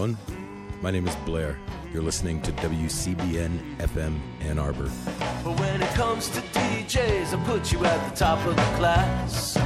Everyone. 0.00 0.16
My 0.80 0.90
name 0.90 1.06
is 1.06 1.14
Blair. 1.26 1.58
You're 1.92 2.02
listening 2.02 2.40
to 2.42 2.52
WCBN 2.52 3.76
FM 3.76 4.18
Ann 4.40 4.58
Arbor. 4.58 4.90
But 5.44 5.60
when 5.60 5.82
it 5.82 5.90
comes 5.90 6.30
to 6.30 6.40
DJs, 6.40 7.34
I 7.34 7.44
put 7.44 7.70
you 7.70 7.84
at 7.84 8.08
the 8.08 8.16
top 8.16 8.38
of 8.46 8.56
the 8.56 8.62
class. 8.78 9.58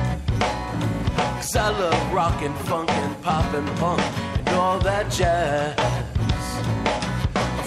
Cause 1.16 1.54
I 1.54 1.68
love 1.78 2.12
rock 2.12 2.42
and 2.42 2.56
funk 2.66 2.90
and 2.90 3.22
pop 3.22 3.54
and 3.54 3.68
punk 3.78 4.02
and 4.38 4.48
all 4.48 4.80
that 4.80 5.08
jazz. 5.12 5.76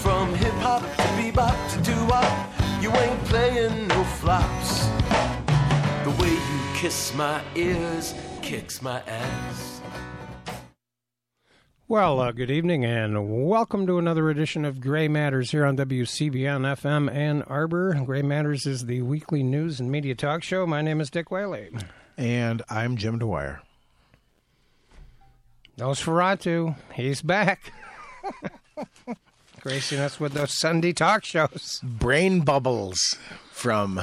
From 0.01 0.33
hip 0.35 0.51
hop 0.55 0.81
to 0.81 1.07
bebop 1.15 1.57
to 1.71 1.81
doo 1.83 2.05
wop, 2.07 2.51
you 2.81 2.91
ain't 2.91 3.23
playing 3.25 3.87
no 3.87 4.03
flops. 4.19 4.87
The 6.03 6.13
way 6.21 6.31
you 6.31 6.59
kiss 6.75 7.13
my 7.15 7.41
ears 7.55 8.13
kicks 8.41 8.81
my 8.81 8.99
ass. 9.07 9.76
Well, 11.89 12.19
uh, 12.19 12.33
good 12.33 12.51
evening 12.51 12.83
and 12.83 13.47
welcome 13.47 13.87
to 13.87 13.97
another 13.97 14.29
edition 14.29 14.65
of 14.65 14.81
Gray 14.81 15.07
Matters 15.07 15.51
here 15.51 15.65
on 15.65 15.77
WCBN 15.77 16.75
FM 16.75 17.09
Ann 17.09 17.43
Arbor. 17.43 17.93
Gray 18.05 18.21
Matters 18.21 18.65
is 18.65 18.87
the 18.87 19.03
weekly 19.03 19.41
news 19.41 19.79
and 19.79 19.89
media 19.89 20.13
talk 20.13 20.43
show. 20.43 20.67
My 20.67 20.81
name 20.81 20.99
is 20.99 21.09
Dick 21.09 21.31
Whaley. 21.31 21.69
And 22.17 22.61
I'm 22.69 22.97
Jim 22.97 23.19
Dwyer. 23.19 23.61
Nosferatu, 25.77 26.75
he's 26.93 27.21
back. 27.21 27.71
Gracing 29.61 29.99
us 29.99 30.19
with 30.19 30.33
those 30.33 30.59
Sunday 30.59 30.91
talk 30.91 31.23
shows. 31.23 31.79
Brain 31.83 32.41
bubbles 32.41 32.99
from. 33.53 34.01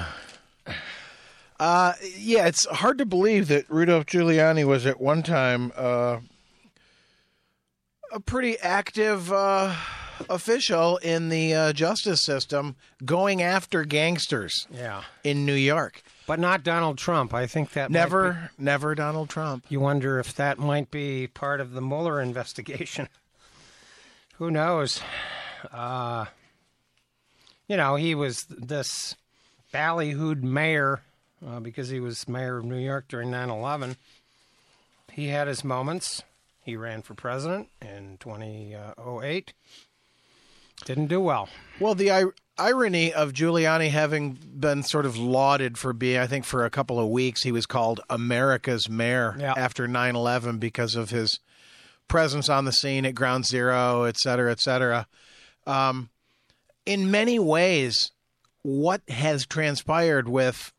Uh, 1.60 1.92
yeah, 2.16 2.46
it's 2.46 2.64
hard 2.66 2.96
to 2.96 3.04
believe 3.04 3.48
that 3.48 3.68
Rudolph 3.68 4.06
Giuliani 4.06 4.64
was 4.64 4.86
at 4.86 5.02
one 5.02 5.22
time 5.22 5.70
uh, 5.76 6.20
a 8.14 8.20
pretty 8.20 8.58
active 8.60 9.32
uh, 9.32 9.74
official 10.30 10.96
in 10.98 11.28
the 11.28 11.52
uh, 11.54 11.72
justice 11.72 12.22
system 12.22 12.76
going 13.04 13.42
after 13.42 13.84
gangsters 13.84 14.66
Yeah. 14.72 15.02
in 15.24 15.44
New 15.44 15.54
York. 15.54 16.02
But 16.26 16.38
not 16.38 16.62
Donald 16.62 16.96
Trump. 16.96 17.34
I 17.34 17.46
think 17.46 17.72
that 17.72 17.90
might 17.90 17.98
Never, 17.98 18.50
never 18.56 18.94
Donald 18.94 19.28
Trump. 19.28 19.66
you 19.68 19.80
wonder 19.80 20.18
if 20.18 20.34
that 20.36 20.58
might 20.58 20.90
be 20.90 21.26
part 21.26 21.60
of 21.60 21.72
the 21.72 21.82
Mueller 21.82 22.20
investigation. 22.20 23.08
Who 24.38 24.50
knows? 24.50 25.00
Uh, 25.72 26.26
you 27.68 27.76
know, 27.76 27.96
he 27.96 28.14
was 28.14 28.44
this 28.48 29.16
ballyhooed 29.72 30.42
mayor 30.42 31.02
uh, 31.46 31.60
because 31.60 31.88
he 31.88 32.00
was 32.00 32.28
mayor 32.28 32.58
of 32.58 32.64
New 32.64 32.78
York 32.78 33.06
during 33.08 33.30
9 33.30 33.50
11. 33.50 33.96
He 35.12 35.28
had 35.28 35.46
his 35.48 35.62
moments. 35.64 36.22
He 36.64 36.76
ran 36.76 37.02
for 37.02 37.14
president 37.14 37.68
in 37.82 38.16
2008. 38.20 39.52
Didn't 40.84 41.06
do 41.06 41.20
well. 41.20 41.48
Well, 41.78 41.94
the 41.94 42.08
ir- 42.10 42.34
irony 42.58 43.12
of 43.12 43.32
Giuliani 43.32 43.90
having 43.90 44.32
been 44.32 44.82
sort 44.82 45.06
of 45.06 45.16
lauded 45.16 45.78
for 45.78 45.92
being, 45.92 46.18
I 46.18 46.26
think, 46.26 46.44
for 46.44 46.64
a 46.64 46.70
couple 46.70 46.98
of 46.98 47.08
weeks, 47.08 47.42
he 47.42 47.52
was 47.52 47.66
called 47.66 48.00
America's 48.10 48.88
mayor 48.88 49.36
Yeah. 49.38 49.54
after 49.56 49.86
9 49.86 50.16
11 50.16 50.58
because 50.58 50.94
of 50.94 51.10
his 51.10 51.38
presence 52.08 52.48
on 52.48 52.64
the 52.64 52.72
scene 52.72 53.06
at 53.06 53.14
Ground 53.14 53.46
Zero, 53.46 54.04
et 54.04 54.16
cetera, 54.18 54.50
et 54.50 54.60
cetera. 54.60 55.06
Um, 55.66 56.10
in 56.84 57.10
many 57.10 57.38
ways, 57.38 58.10
what 58.62 59.00
has 59.08 59.46
transpired 59.46 60.28
with 60.28 60.72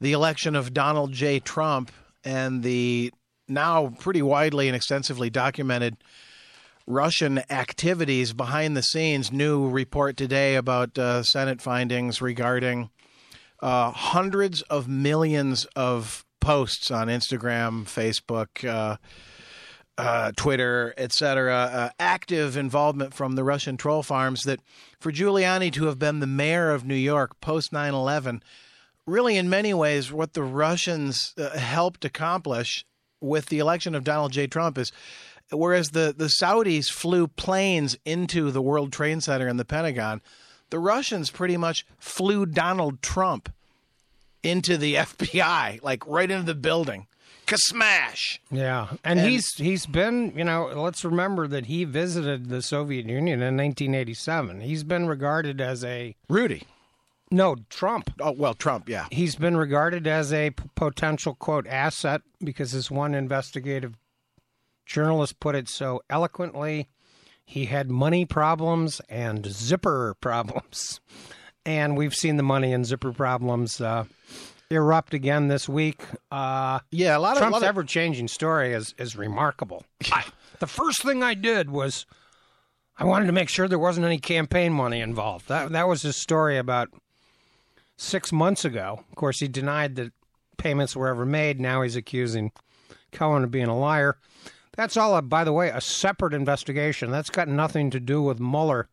the 0.00 0.12
election 0.12 0.56
of 0.56 0.72
Donald 0.74 1.12
J. 1.12 1.38
Trump 1.38 1.92
and 2.24 2.62
the 2.62 3.12
now 3.48 3.88
pretty 3.98 4.22
widely 4.22 4.68
and 4.68 4.76
extensively 4.76 5.30
documented 5.30 5.96
Russian 6.86 7.40
activities 7.50 8.32
behind 8.32 8.76
the 8.76 8.82
scenes. 8.82 9.32
New 9.32 9.68
report 9.68 10.16
today 10.16 10.56
about 10.56 10.98
uh, 10.98 11.22
Senate 11.22 11.62
findings 11.62 12.20
regarding 12.20 12.90
uh, 13.60 13.90
hundreds 13.90 14.62
of 14.62 14.86
millions 14.88 15.64
of 15.76 16.24
posts 16.40 16.90
on 16.90 17.08
Instagram, 17.08 17.84
Facebook, 17.84 18.68
uh, 18.68 18.96
uh, 19.96 20.32
Twitter, 20.36 20.92
etc. 20.98 21.54
Uh, 21.54 21.90
active 21.98 22.56
involvement 22.56 23.14
from 23.14 23.34
the 23.34 23.44
Russian 23.44 23.76
troll 23.76 24.02
farms. 24.02 24.42
That 24.42 24.60
for 25.00 25.10
Giuliani 25.10 25.72
to 25.72 25.86
have 25.86 25.98
been 25.98 26.20
the 26.20 26.26
mayor 26.26 26.70
of 26.70 26.84
New 26.84 26.94
York 26.94 27.40
post 27.40 27.72
9 27.72 27.94
11, 27.94 28.42
really 29.06 29.36
in 29.36 29.48
many 29.48 29.72
ways, 29.72 30.12
what 30.12 30.34
the 30.34 30.42
Russians 30.42 31.32
uh, 31.38 31.56
helped 31.56 32.04
accomplish 32.04 32.84
with 33.24 33.46
the 33.46 33.58
election 33.58 33.94
of 33.94 34.04
Donald 34.04 34.32
J. 34.32 34.46
Trump 34.46 34.78
is 34.78 34.92
whereas 35.50 35.90
the, 35.90 36.14
the 36.16 36.30
Saudis 36.40 36.88
flew 36.90 37.26
planes 37.28 37.96
into 38.04 38.50
the 38.50 38.62
World 38.62 38.92
Trade 38.92 39.22
Center 39.22 39.46
and 39.46 39.58
the 39.58 39.64
Pentagon, 39.64 40.22
the 40.70 40.78
Russians 40.78 41.30
pretty 41.30 41.56
much 41.56 41.84
flew 41.98 42.46
Donald 42.46 43.02
Trump 43.02 43.50
into 44.42 44.76
the 44.76 44.94
FBI, 44.94 45.82
like 45.82 46.06
right 46.06 46.30
into 46.30 46.44
the 46.46 46.54
building. 46.54 47.06
Cuz 47.46 47.60
smash! 47.66 48.40
Yeah, 48.50 48.88
and, 49.04 49.20
And- 49.20 49.28
he's 49.28 49.46
he's 49.56 49.84
been 49.84 50.32
you 50.34 50.44
know 50.44 50.72
let's 50.74 51.04
remember 51.04 51.46
that 51.46 51.66
he 51.66 51.84
visited 51.84 52.48
the 52.48 52.62
Soviet 52.62 53.04
Union 53.04 53.42
in 53.42 53.54
1987. 53.56 54.62
He's 54.62 54.82
been 54.82 55.06
regarded 55.06 55.60
as 55.60 55.84
a 55.84 56.16
Rudy. 56.28 56.62
No 57.30 57.56
Trump. 57.70 58.10
Oh, 58.20 58.32
well, 58.32 58.54
Trump, 58.54 58.88
yeah. 58.88 59.06
He's 59.10 59.34
been 59.36 59.56
regarded 59.56 60.06
as 60.06 60.32
a 60.32 60.50
p- 60.50 60.64
potential 60.74 61.34
quote 61.34 61.66
asset 61.66 62.22
because 62.42 62.74
as 62.74 62.90
one 62.90 63.14
investigative 63.14 63.94
journalist 64.86 65.40
put 65.40 65.54
it 65.54 65.68
so 65.68 66.02
eloquently, 66.10 66.88
he 67.44 67.66
had 67.66 67.90
money 67.90 68.24
problems 68.24 69.00
and 69.08 69.46
zipper 69.46 70.14
problems, 70.20 71.00
and 71.66 71.96
we've 71.96 72.14
seen 72.14 72.36
the 72.36 72.42
money 72.42 72.72
and 72.72 72.86
zipper 72.86 73.12
problems 73.12 73.80
uh, 73.80 74.04
erupt 74.70 75.14
again 75.14 75.48
this 75.48 75.68
week. 75.68 76.02
Uh, 76.30 76.80
Yeah, 76.90 77.16
a 77.16 77.18
lot 77.18 77.32
of, 77.36 77.38
Trump's 77.38 77.58
of 77.58 77.62
ever 77.64 77.84
changing 77.84 78.28
story 78.28 78.72
is 78.72 78.94
is 78.98 79.16
remarkable. 79.16 79.84
I, 80.12 80.24
the 80.60 80.66
first 80.66 81.02
thing 81.02 81.22
I 81.22 81.34
did 81.34 81.70
was 81.70 82.06
I 82.96 83.04
wanted 83.04 83.26
to 83.26 83.32
make 83.32 83.48
sure 83.48 83.66
there 83.68 83.78
wasn't 83.78 84.06
any 84.06 84.18
campaign 84.18 84.72
money 84.72 85.00
involved. 85.00 85.48
That 85.48 85.72
that 85.72 85.88
was 85.88 86.02
his 86.02 86.16
story 86.16 86.56
about 86.58 86.88
six 87.96 88.32
months 88.32 88.64
ago. 88.64 89.04
Of 89.08 89.14
course, 89.16 89.40
he 89.40 89.48
denied 89.48 89.96
that 89.96 90.12
payments 90.56 90.94
were 90.96 91.08
ever 91.08 91.26
made. 91.26 91.60
Now 91.60 91.82
he's 91.82 91.96
accusing 91.96 92.52
Cohen 93.12 93.44
of 93.44 93.50
being 93.50 93.66
a 93.68 93.78
liar. 93.78 94.16
That's 94.76 94.96
all, 94.96 95.16
a, 95.16 95.22
by 95.22 95.44
the 95.44 95.52
way, 95.52 95.68
a 95.68 95.80
separate 95.80 96.34
investigation. 96.34 97.10
That's 97.10 97.30
got 97.30 97.46
nothing 97.48 97.90
to 97.90 98.00
do 98.00 98.20
with 98.22 98.40
Mueller. 98.40 98.88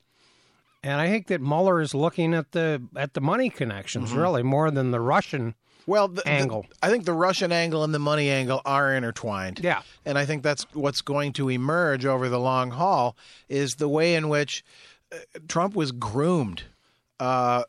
And 0.83 1.00
I 1.00 1.07
think 1.09 1.27
that 1.27 1.42
Mueller 1.42 1.81
is 1.81 1.94
looking 1.94 2.33
at 2.33 2.51
the 2.53 2.81
at 2.95 3.13
the 3.13 3.21
money 3.21 3.50
connections 3.50 4.13
really 4.13 4.42
more 4.44 4.71
than 4.71 4.89
the 4.92 5.00
Russian. 5.00 5.53
well 5.86 6.07
the, 6.07 6.21
the- 6.24 6.27
angle. 6.30 6.65
I 6.81 6.89
think 6.89 7.06
the 7.06 7.13
Russian 7.13 7.51
angle 7.51 7.83
and 7.83 7.94
the 7.94 8.00
money 8.00 8.30
angle 8.30 8.62
are 8.65 8.94
intertwined. 8.95 9.59
Yeah. 9.63 9.81
and 10.06 10.18
I 10.18 10.25
think 10.25 10.42
that's 10.42 10.63
what's 10.74 11.01
going 11.01 11.33
to 11.33 11.50
emerge 11.50 12.06
over 12.06 12.30
the 12.30 12.39
long 12.39 12.71
haul 12.71 13.15
is 13.48 13.75
the 13.75 13.88
way 13.89 14.15
in 14.15 14.27
which 14.30 14.63
uh, 15.12 15.18
Trump 15.48 15.75
was 15.75 15.92
groomed 15.92 16.63
uh, 17.19 17.63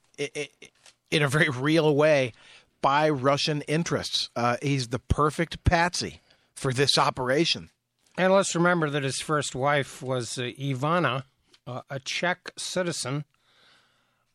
in 1.12 1.22
a 1.22 1.28
very 1.28 1.48
real 1.48 1.94
way 1.94 2.32
by 2.80 3.08
Russian 3.08 3.62
interests. 3.62 4.30
Uh, 4.34 4.56
he's 4.62 4.88
the 4.88 4.98
perfect 4.98 5.62
patsy 5.62 6.20
for 6.54 6.72
this 6.72 6.98
operation. 6.98 7.70
And 8.18 8.32
let's 8.32 8.54
remember 8.54 8.90
that 8.90 9.04
his 9.04 9.20
first 9.20 9.54
wife 9.54 10.02
was 10.02 10.38
uh, 10.38 10.50
Ivana, 10.58 11.24
uh, 11.66 11.82
a 11.88 12.00
Czech 12.00 12.52
citizen. 12.56 13.24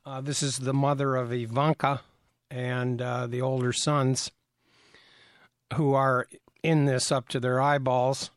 Uh, 0.05 0.21
this 0.21 0.41
is 0.41 0.59
the 0.59 0.73
mother 0.73 1.15
of 1.15 1.33
Ivanka 1.33 2.01
and 2.49 3.01
uh, 3.01 3.27
the 3.27 3.41
older 3.41 3.73
sons 3.73 4.31
who 5.75 5.93
are 5.93 6.27
in 6.63 6.85
this 6.85 7.11
up 7.11 7.27
to 7.29 7.39
their 7.39 7.61
eyeballs. 7.61 8.31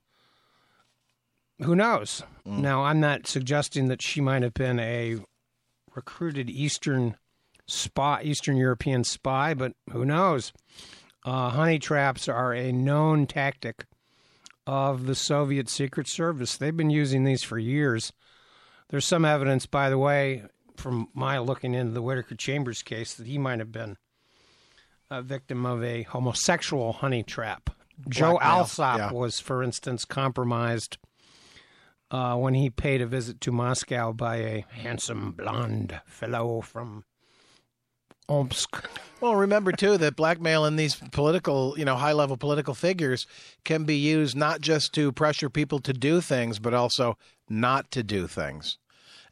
Who 1.62 1.76
knows? 1.76 2.22
Now, 2.44 2.84
I'm 2.84 3.00
not 3.00 3.26
suggesting 3.26 3.88
that 3.88 4.02
she 4.02 4.20
might 4.20 4.43
have 4.43 4.54
been 4.54 4.81
a 4.81 5.19
recruited 5.94 6.48
Eastern 6.48 7.16
spy, 7.70 8.22
Eastern 8.22 8.56
European 8.56 9.05
spy, 9.05 9.55
but 9.55 9.72
who 9.93 10.05
knows? 10.05 10.52
Uh, 11.25 11.50
honey 11.50 11.78
traps 11.78 12.28
are 12.28 12.52
a 12.52 12.72
known 12.72 13.26
tactic 13.26 13.84
of 14.67 15.06
the 15.06 15.14
Soviet 15.14 15.69
Secret 15.69 16.08
Service. 16.08 16.56
They've 16.56 16.76
been 16.76 16.90
using 16.90 17.25
these 17.25 17.43
for 17.43 17.58
years. 17.58 18.12
There's 18.88 19.06
some 19.06 19.25
evidence, 19.25 19.67
by 19.67 19.90
the 19.90 19.99
way, 19.99 20.44
from 20.76 21.08
my 21.14 21.38
looking 21.38 21.75
into 21.75 21.93
the 21.93 22.02
Whittaker 22.02 22.34
Chambers 22.34 22.82
case, 22.82 23.14
that 23.14 23.26
he 23.26 23.38
might 23.38 23.58
have 23.58 23.72
been 23.72 23.96
a 25.11 25.22
victim 25.22 25.67
of 25.67 25.82
a 25.82 26.02
homosexual 26.02 26.93
honey 26.93 27.22
trap. 27.22 27.70
Joe 28.08 28.38
Alsop 28.40 28.99
yeah. 28.99 29.12
was, 29.12 29.40
for 29.40 29.62
instance, 29.62 30.05
compromised 30.05 30.99
uh, 32.11 32.37
when 32.37 32.55
he 32.55 32.70
paid 32.70 33.00
a 33.02 33.06
visit 33.06 33.40
to 33.43 33.52
Moscow 33.52 34.12
by 34.12 34.37
a 34.37 34.64
handsome 34.70 35.32
blonde 35.32 36.00
fellow 36.06 36.61
from 36.61 37.05
Omsk. 38.31 38.88
Well, 39.21 39.35
remember 39.37 39.73
too 39.73 39.99
that 39.99 40.17
blackmail 40.17 40.65
in 40.65 40.77
these 40.77 40.94
political, 41.12 41.75
you 41.77 41.85
know, 41.85 41.97
high-level 41.97 42.38
political 42.38 42.73
figures 42.75 43.27
can 43.65 43.85
be 43.85 43.97
used 43.97 44.35
not 44.37 44.61
just 44.62 44.94
to 44.94 45.12
pressure 45.12 45.50
people 45.50 45.79
to 45.81 45.93
do 45.93 46.21
things, 46.23 46.59
but 46.59 46.73
also 46.73 47.19
not 47.49 47.91
to 47.91 48.03
do 48.03 48.27
things. 48.27 48.79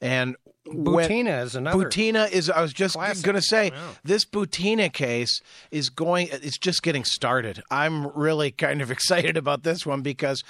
And 0.00 0.36
Butina 0.66 1.42
is 1.42 1.54
another. 1.54 1.86
Butina 1.86 2.30
is. 2.30 2.50
I 2.50 2.60
was 2.60 2.74
just 2.74 2.94
going 2.96 3.34
to 3.34 3.40
say 3.42 3.68
Yeah. 3.72 3.80
this 4.04 4.24
Butina 4.26 4.92
case 4.92 5.40
is 5.70 5.88
going. 5.88 6.28
It's 6.30 6.58
just 6.58 6.82
getting 6.82 7.04
started. 7.04 7.62
I'm 7.70 8.08
really 8.08 8.50
kind 8.50 8.82
of 8.82 8.90
excited 8.96 9.36
about 9.38 9.62
this 9.62 9.86
one 9.86 10.02
because 10.02 10.44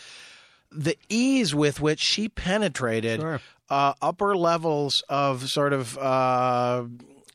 the 0.73 0.97
ease 1.09 1.55
with 1.55 1.81
which 1.81 2.01
she 2.01 2.29
penetrated 2.29 3.21
Sure. 3.21 3.41
uh, 3.71 3.95
upper 4.03 4.37
levels 4.37 5.03
of 5.09 5.49
sort 5.49 5.73
of. 5.73 5.97
Uh, 5.97 6.85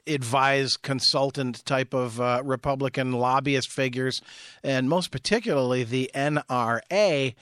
advised 0.07 0.81
consultant 0.81 1.65
type 1.65 1.93
of 1.93 2.19
uh, 2.19 2.41
Republican 2.43 3.13
lobbyist 3.13 3.71
figures, 3.71 4.21
and 4.63 4.89
most 4.89 5.11
particularly 5.11 5.83
the 5.83 6.11
NRA, 6.13 7.35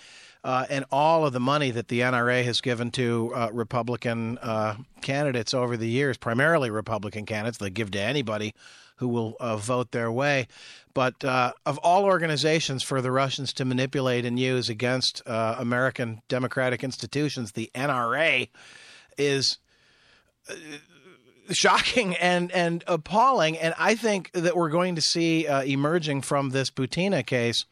uh, 0.43 0.65
and 0.69 0.85
all 0.91 1.25
of 1.25 1.33
the 1.33 1.39
money 1.39 1.71
that 1.71 1.87
the 1.87 1.99
NRA 1.99 2.43
has 2.43 2.61
given 2.61 2.91
to 2.91 3.31
uh, 3.35 3.49
Republican 3.53 4.37
uh, 4.39 4.75
candidates 5.01 5.53
over 5.53 5.77
the 5.77 5.87
years, 5.87 6.17
primarily 6.17 6.69
Republican 6.69 7.25
candidates. 7.25 7.59
They 7.59 7.69
give 7.69 7.91
to 7.91 8.01
anybody 8.01 8.53
who 9.01 9.07
will 9.07 9.35
uh, 9.39 9.57
vote 9.57 9.91
their 9.91 10.11
way. 10.11 10.47
But 10.93 11.23
uh, 11.23 11.53
of 11.65 11.79
all 11.79 12.05
organizations 12.05 12.83
for 12.83 13.01
the 13.01 13.11
Russians 13.11 13.53
to 13.53 13.65
manipulate 13.65 14.25
and 14.25 14.39
use 14.39 14.69
against 14.69 15.21
uh, 15.25 15.55
American 15.57 16.21
democratic 16.27 16.83
institutions, 16.83 17.53
the 17.53 17.71
NRA 17.73 18.49
is 19.17 19.57
shocking 21.51 22.15
and 22.15 22.51
and 22.51 22.83
appalling. 22.87 23.57
And 23.57 23.73
I 23.77 23.95
think 23.95 24.31
that 24.33 24.55
we're 24.55 24.69
going 24.69 24.95
to 24.95 25.01
see 25.01 25.47
uh, 25.47 25.63
emerging 25.63 26.21
from 26.21 26.49
this 26.49 26.69
Butina 26.69 27.25
case 27.25 27.65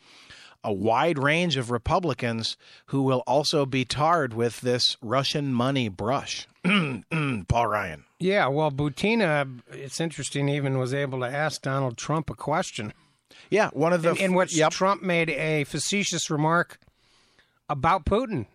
a 0.64 0.74
wide 0.74 1.18
range 1.18 1.56
of 1.56 1.72
Republicans 1.72 2.58
who 2.88 3.02
will 3.02 3.24
also 3.26 3.66
be 3.66 3.86
tarred 3.86 4.34
with 4.34 4.62
this 4.62 4.98
Russian 5.02 5.54
money 5.54 5.88
brush. 5.88 6.48
Paul 6.64 7.68
Ryan. 7.68 8.04
Yeah, 8.20 8.48
well, 8.48 8.70
Butina, 8.70 9.62
it's 9.72 10.02
interesting, 10.02 10.50
even 10.50 10.78
was 10.78 10.94
able 10.94 11.22
to 11.22 11.26
ask 11.28 11.62
Donald 11.62 11.98
Trump 11.98 12.30
a 12.30 12.36
question 12.36 12.94
Yeah, 13.50 13.70
one 13.72 13.94
of 13.94 14.02
the 14.02 14.14
in 14.14 14.34
which 14.34 14.56
yep. 14.58 14.72
Trump 14.72 15.02
made 15.02 15.30
a 15.30 15.64
facetious 15.64 16.30
remark 16.30 16.80
about 17.70 18.04
Putin, 18.04 18.46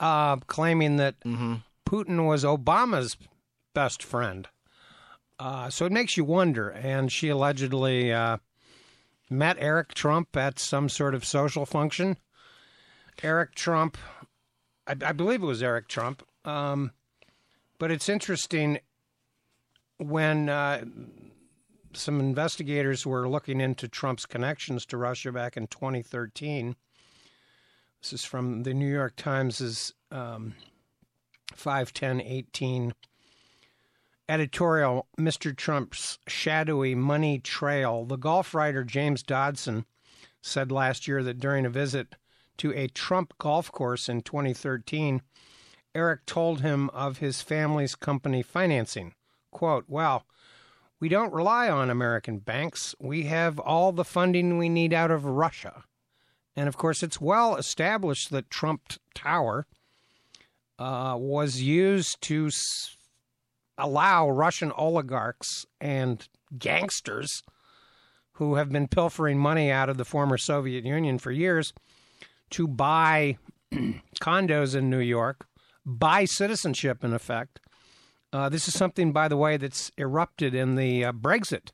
uh, 0.00 0.36
claiming 0.48 0.96
that 0.96 1.20
Mm-hmm. 1.20 1.54
Putin 1.88 2.26
was 2.26 2.42
Obama's 2.42 3.16
best 3.74 4.02
friend. 4.02 4.48
Uh, 5.38 5.68
so 5.70 5.84
it 5.84 5.92
makes 5.92 6.16
you 6.16 6.24
wonder. 6.24 6.70
And 6.70 7.10
she 7.12 7.28
allegedly 7.28 8.12
uh, 8.12 8.38
met 9.28 9.56
Eric 9.58 9.94
Trump 9.94 10.36
at 10.36 10.58
some 10.58 10.88
sort 10.88 11.14
of 11.14 11.24
social 11.24 11.66
function. 11.66 12.16
Eric 13.22 13.54
Trump, 13.54 13.96
I, 14.86 14.92
I 15.04 15.12
believe 15.12 15.42
it 15.42 15.46
was 15.46 15.62
Eric 15.62 15.88
Trump. 15.88 16.22
Um, 16.44 16.92
but 17.78 17.90
it's 17.90 18.08
interesting 18.08 18.78
when 19.98 20.48
uh, 20.48 20.84
some 21.92 22.20
investigators 22.20 23.06
were 23.06 23.28
looking 23.28 23.60
into 23.60 23.88
Trump's 23.88 24.26
connections 24.26 24.86
to 24.86 24.96
Russia 24.96 25.32
back 25.32 25.56
in 25.56 25.66
2013. 25.66 26.76
This 28.02 28.12
is 28.12 28.24
from 28.24 28.62
the 28.62 28.74
New 28.74 28.90
York 28.90 29.16
Times' 29.16 29.92
um, 30.10 30.54
51018 31.54 32.94
editorial 34.28 35.06
Mr. 35.18 35.56
Trump's 35.56 36.18
shadowy 36.26 36.94
money 36.94 37.38
trail. 37.38 38.04
The 38.04 38.16
golf 38.16 38.54
writer 38.54 38.84
James 38.84 39.22
Dodson 39.22 39.86
said 40.42 40.72
last 40.72 41.06
year 41.08 41.22
that 41.22 41.38
during 41.38 41.66
a 41.66 41.70
visit 41.70 42.16
to 42.58 42.72
a 42.72 42.88
Trump 42.88 43.34
golf 43.38 43.70
course 43.70 44.08
in 44.08 44.22
2013, 44.22 45.22
Eric 45.94 46.26
told 46.26 46.60
him 46.60 46.90
of 46.90 47.18
his 47.18 47.42
family's 47.42 47.94
company 47.94 48.42
financing. 48.42 49.14
Quote, 49.50 49.84
Well, 49.88 50.24
we 51.00 51.08
don't 51.08 51.32
rely 51.32 51.68
on 51.68 51.90
American 51.90 52.38
banks. 52.38 52.94
We 52.98 53.24
have 53.24 53.58
all 53.58 53.92
the 53.92 54.04
funding 54.04 54.58
we 54.58 54.68
need 54.68 54.92
out 54.92 55.10
of 55.10 55.24
Russia. 55.24 55.84
And 56.54 56.68
of 56.68 56.76
course, 56.76 57.02
it's 57.02 57.20
well 57.20 57.56
established 57.56 58.30
that 58.30 58.50
Trump 58.50 58.94
Tower 59.14 59.66
uh, 60.78 61.16
was 61.18 61.60
used 61.60 62.20
to 62.22 62.50
allow 63.78 64.28
Russian 64.28 64.72
oligarchs 64.72 65.66
and 65.80 66.26
gangsters 66.58 67.42
who 68.34 68.56
have 68.56 68.70
been 68.70 68.88
pilfering 68.88 69.38
money 69.38 69.70
out 69.70 69.88
of 69.88 69.96
the 69.96 70.04
former 70.04 70.36
Soviet 70.36 70.84
Union 70.84 71.18
for 71.18 71.30
years 71.30 71.72
to 72.50 72.68
buy 72.68 73.38
condos 74.20 74.74
in 74.74 74.90
New 74.90 75.00
York, 75.00 75.46
buy 75.84 76.24
citizenship 76.24 77.02
in 77.02 77.12
effect. 77.12 77.60
Uh, 78.32 78.48
this 78.48 78.68
is 78.68 78.74
something, 78.74 79.12
by 79.12 79.28
the 79.28 79.36
way, 79.36 79.56
that's 79.56 79.90
erupted 79.96 80.54
in 80.54 80.74
the 80.74 81.04
uh, 81.04 81.12
Brexit 81.12 81.70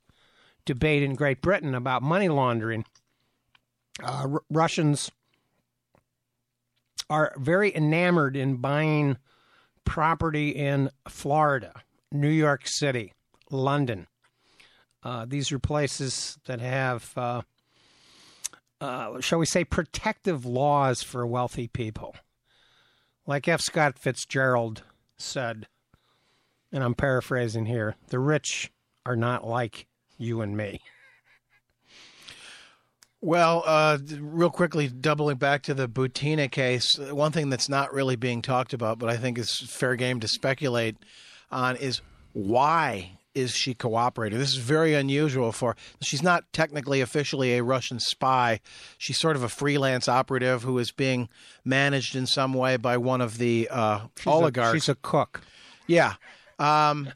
debate 0.65 1.03
in 1.03 1.15
Great 1.15 1.41
Britain 1.41 1.75
about 1.75 2.01
money 2.01 2.29
laundering. 2.29 2.85
Uh, 4.01 4.27
R- 4.31 4.43
Russians 4.49 5.11
are 7.09 7.33
very 7.37 7.75
enamored 7.75 8.35
in 8.35 8.57
buying 8.57 9.17
property 9.85 10.49
in 10.49 10.89
Florida, 11.07 11.73
New 12.13 12.29
York 12.29 12.61
City, 12.65 13.13
London. 13.49 14.07
Uh, 15.01 15.25
these 15.27 15.51
are 15.51 15.59
places 15.59 16.37
that 16.45 16.61
have, 16.61 17.11
uh, 17.17 17.41
uh, 18.79 19.19
shall 19.19 19.39
we 19.39 19.45
say, 19.45 19.65
protective 19.65 20.45
laws 20.45 21.03
for 21.03 21.25
wealthy 21.27 21.67
people. 21.67 22.15
Like 23.25 23.47
F. 23.47 23.61
Scott 23.61 23.97
Fitzgerald 23.97 24.83
said, 25.17 25.67
and 26.71 26.83
I'm 26.83 26.93
paraphrasing 26.93 27.65
here 27.65 27.95
the 28.07 28.19
rich 28.19 28.71
are 29.05 29.15
not 29.15 29.45
like 29.45 29.87
you 30.17 30.41
and 30.41 30.55
me. 30.55 30.81
Well, 33.21 33.63
uh, 33.65 33.99
real 34.19 34.49
quickly, 34.49 34.89
doubling 34.89 35.37
back 35.37 35.63
to 35.63 35.73
the 35.73 35.87
Butina 35.87 36.51
case, 36.51 36.97
one 36.97 37.31
thing 37.31 37.49
that's 37.49 37.69
not 37.69 37.93
really 37.93 38.17
being 38.17 38.41
talked 38.41 38.73
about, 38.73 38.99
but 38.99 39.09
I 39.09 39.15
think 39.15 39.37
is 39.37 39.59
fair 39.59 39.95
game 39.95 40.19
to 40.19 40.27
speculate 40.27 40.97
on, 41.53 41.75
is 41.77 42.01
why 42.33 43.17
is 43.35 43.51
she 43.51 43.73
cooperating? 43.73 44.37
This 44.37 44.49
is 44.51 44.57
very 44.57 44.93
unusual 44.93 45.51
for. 45.51 45.75
She's 46.01 46.21
not 46.21 46.43
technically 46.53 47.01
officially 47.01 47.57
a 47.57 47.63
Russian 47.63 47.99
spy. 47.99 48.59
She's 48.97 49.19
sort 49.19 49.35
of 49.35 49.43
a 49.43 49.49
freelance 49.49 50.07
operative 50.07 50.63
who 50.63 50.77
is 50.77 50.91
being 50.91 51.29
managed 51.65 52.15
in 52.15 52.25
some 52.27 52.53
way 52.53 52.77
by 52.77 52.97
one 52.97 53.21
of 53.21 53.37
the 53.37 53.67
uh, 53.71 54.01
oligarchs. 54.25 54.73
She's 54.73 54.89
a 54.89 54.95
cook. 54.95 55.41
Yeah. 55.87 56.13
Um, 56.59 57.09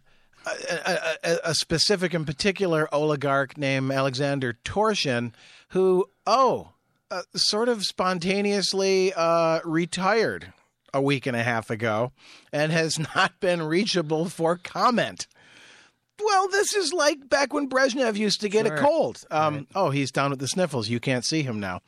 a, 0.46 1.18
a, 1.24 1.38
a 1.46 1.56
specific 1.56 2.14
and 2.14 2.26
particular 2.26 2.88
oligarch 2.94 3.58
named 3.58 3.92
Alexander 3.92 4.58
Torshin, 4.64 5.34
who, 5.70 6.10
oh, 6.26 6.72
uh, 7.12 7.22
sort 7.36 7.70
of 7.70 7.84
spontaneously 7.84 9.14
uh, 9.16 9.60
retired 9.64 10.54
a 10.98 11.02
week 11.02 11.26
and 11.28 11.36
a 11.38 11.44
half 11.44 11.70
ago 11.70 12.12
and 12.52 12.72
has 12.72 12.98
not 13.16 13.40
been 13.40 13.62
reachable 13.62 14.26
for 14.30 14.58
comment. 14.58 15.28
Well, 16.20 16.48
this 16.50 16.74
is 16.76 16.92
like 16.92 17.30
back 17.30 17.54
when 17.54 17.70
Brezhnev 17.70 18.16
used 18.18 18.42
to 18.42 18.50
get 18.50 18.66
a 18.66 18.72
cold. 18.76 19.24
Um, 19.30 19.68
Oh, 19.76 19.92
he's 19.92 20.12
down 20.12 20.32
with 20.32 20.40
the 20.40 20.48
sniffles. 20.48 20.90
You 20.90 21.00
can't 21.00 21.24
see 21.24 21.44
him 21.44 21.60
now. 21.60 21.82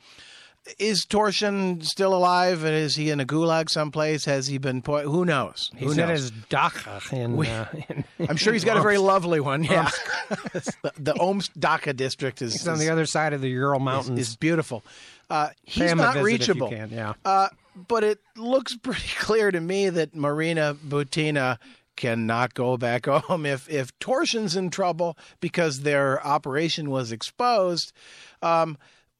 Is 0.78 1.04
Torshin 1.08 1.82
still 1.84 2.14
alive? 2.14 2.64
And 2.64 2.74
is 2.74 2.94
he 2.94 3.10
in 3.10 3.18
a 3.18 3.24
gulag 3.24 3.70
someplace? 3.70 4.26
Has 4.26 4.46
he 4.46 4.58
been? 4.58 4.82
Po- 4.82 5.02
who 5.08 5.24
knows? 5.24 5.70
Who 5.78 5.88
He's 5.88 5.96
knows? 5.96 6.04
at 6.04 6.08
his 6.10 6.30
dacha 6.48 7.00
in, 7.12 7.38
uh, 7.46 7.66
in 7.88 8.04
I'm 8.28 8.36
sure 8.36 8.52
he's 8.52 8.64
got 8.64 8.76
a 8.76 8.82
very 8.82 8.98
lovely 8.98 9.40
one. 9.40 9.64
Yeah, 9.64 9.90
the, 10.52 10.92
the 10.98 11.18
Omsk 11.18 11.52
Dacha 11.58 11.94
district 11.94 12.42
is 12.42 12.68
on 12.68 12.78
the 12.78 12.90
other 12.90 13.06
side 13.06 13.32
of 13.32 13.40
the 13.40 13.48
Ural 13.48 13.80
Mountains. 13.80 14.18
is 14.20 14.36
beautiful. 14.36 14.84
Uh, 15.30 15.48
he's 15.64 15.94
not 15.94 16.14
visit 16.14 16.16
if 16.16 16.16
you 16.16 16.24
reachable. 16.24 16.68
can, 16.68 16.90
yeah. 16.90 17.14
Uh, 17.24 17.48
but 17.88 18.04
it 18.04 18.18
looks 18.36 18.76
pretty 18.82 19.08
clear 19.18 19.50
to 19.50 19.60
me 19.60 19.88
that 19.88 20.14
Marina 20.14 20.76
Butina 20.86 21.58
cannot 21.96 22.54
go 22.54 22.76
back 22.76 23.06
home 23.06 23.44
if 23.46 23.68
if 23.70 23.98
Torshin's 23.98 24.56
in 24.56 24.70
trouble 24.70 25.16
because 25.40 25.80
their 25.80 26.24
operation 26.24 26.90
was 26.90 27.12
exposed. 27.12 27.92
Um, 28.42 28.76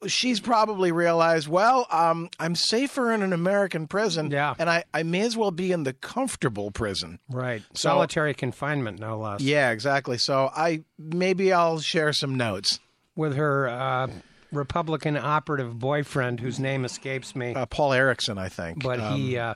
she's 0.06 0.40
probably 0.40 0.92
realized, 0.92 1.46
well, 1.48 1.86
um, 1.90 2.28
I'm 2.38 2.54
safer 2.54 3.12
in 3.12 3.22
an 3.22 3.32
American 3.32 3.86
prison, 3.86 4.30
Yeah. 4.30 4.54
and 4.58 4.70
I, 4.70 4.84
I 4.94 5.02
may 5.02 5.20
as 5.20 5.36
well 5.36 5.50
be 5.50 5.72
in 5.72 5.82
the 5.84 5.92
comfortable 5.92 6.70
prison. 6.70 7.18
right. 7.28 7.62
Solitary 7.74 8.32
confinement, 8.34 8.98
no 8.98 9.18
less. 9.18 9.40
Yeah, 9.40 9.70
exactly. 9.70 10.16
So 10.18 10.50
I 10.56 10.84
maybe 10.98 11.52
I'll 11.52 11.80
share 11.80 12.12
some 12.12 12.34
notes. 12.36 12.80
With 13.16 13.34
her 13.36 13.68
uh, 13.68 14.06
Republican 14.52 15.16
operative 15.16 15.78
boyfriend, 15.78 16.40
whose 16.40 16.58
name 16.58 16.84
escapes 16.84 17.36
me, 17.36 17.54
Uh, 17.54 17.66
Paul 17.66 17.92
Erickson, 17.92 18.38
I 18.38 18.48
think. 18.48 18.82
but 18.82 18.98
he 19.14 19.36
Um, 19.36 19.50
uh, 19.50 19.54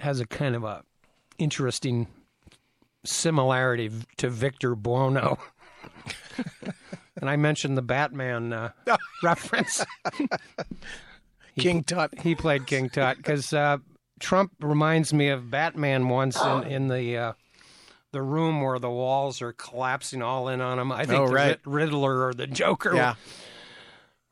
has 0.00 0.20
a 0.20 0.26
kind 0.26 0.54
of 0.56 0.64
a 0.64 0.82
interesting 1.38 2.06
similarity 3.04 3.90
to 4.16 4.30
Victor 4.30 4.74
Buono. 4.74 5.38
and 7.22 7.30
I 7.30 7.36
mentioned 7.36 7.78
the 7.78 7.82
Batman 7.82 8.52
uh, 8.52 8.72
reference. 9.22 9.82
King 11.58 11.82
Tut. 11.84 12.10
He 12.20 12.34
played 12.34 12.66
King 12.66 12.90
Tut 12.90 13.16
because 13.16 13.52
uh, 13.52 13.78
Trump 14.20 14.52
reminds 14.60 15.14
me 15.14 15.28
of 15.28 15.50
Batman 15.50 16.08
once 16.08 16.40
in, 16.42 16.62
in 16.68 16.88
the 16.88 17.16
uh, 17.16 17.32
the 18.10 18.22
room 18.22 18.60
where 18.60 18.78
the 18.78 18.90
walls 18.90 19.40
are 19.40 19.52
collapsing 19.52 20.20
all 20.20 20.48
in 20.48 20.60
on 20.60 20.78
him. 20.78 20.92
I 20.92 21.04
think 21.06 21.20
Oh, 21.20 21.24
right. 21.26 21.58
Rid- 21.64 21.74
Riddler 21.90 22.26
or 22.26 22.34
the 22.34 22.46
Joker 22.46 22.94
Yeah. 22.94 23.14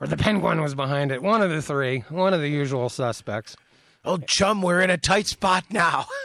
or 0.00 0.06
the 0.06 0.16
Penguin 0.18 0.60
was 0.60 0.74
behind 0.74 1.12
it. 1.12 1.22
One 1.22 1.40
of 1.42 1.48
the 1.50 1.62
three. 1.62 2.00
One 2.10 2.34
of 2.34 2.40
the 2.40 2.48
usual 2.50 2.88
suspects. 2.90 3.56
Oh, 4.04 4.18
chum, 4.18 4.60
we're 4.62 4.80
in 4.80 4.90
a 4.90 4.98
tight 4.98 5.26
spot 5.28 5.64
now. 5.70 6.06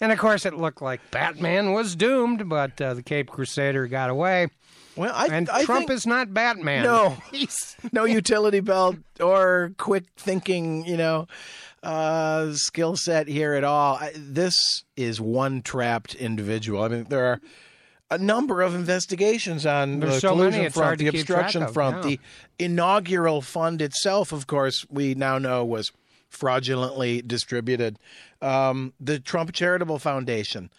And 0.00 0.10
of 0.10 0.18
course, 0.18 0.44
it 0.44 0.54
looked 0.54 0.82
like 0.82 1.00
Batman 1.12 1.70
was 1.74 1.94
doomed, 1.94 2.48
but 2.48 2.80
uh, 2.80 2.94
the 2.94 3.04
Caped 3.04 3.30
Crusader 3.30 3.86
got 3.86 4.10
away. 4.10 4.48
Well, 4.96 5.12
I, 5.14 5.26
And 5.26 5.48
I 5.48 5.64
Trump 5.64 5.88
think 5.88 5.96
is 5.96 6.06
not 6.06 6.34
Batman. 6.34 6.84
No. 6.84 7.16
he's 7.32 7.76
no 7.92 8.04
utility 8.04 8.60
belt 8.60 8.96
or 9.20 9.72
quick 9.78 10.04
thinking, 10.16 10.84
you 10.86 10.96
know, 10.96 11.26
uh, 11.82 12.52
skill 12.52 12.96
set 12.96 13.28
here 13.28 13.54
at 13.54 13.64
all. 13.64 13.96
I, 13.96 14.12
this 14.14 14.54
is 14.96 15.20
one 15.20 15.62
trapped 15.62 16.14
individual. 16.14 16.82
I 16.82 16.88
mean, 16.88 17.04
there 17.08 17.24
are 17.26 17.40
a 18.10 18.18
number 18.18 18.60
of 18.60 18.74
investigations 18.74 19.64
on 19.64 20.00
There's 20.00 20.14
the 20.14 20.20
so 20.20 20.28
collusion 20.30 20.70
front, 20.70 20.98
the 20.98 21.08
obstruction 21.08 21.66
front, 21.68 21.96
yeah. 21.96 22.02
the 22.02 22.20
inaugural 22.58 23.40
fund 23.40 23.80
itself. 23.80 24.32
Of 24.32 24.46
course, 24.46 24.84
we 24.90 25.14
now 25.14 25.38
know 25.38 25.64
was 25.64 25.90
fraudulently 26.28 27.22
distributed. 27.22 27.98
Um, 28.40 28.92
the 29.00 29.18
Trump 29.18 29.52
Charitable 29.52 29.98
Foundation. 29.98 30.70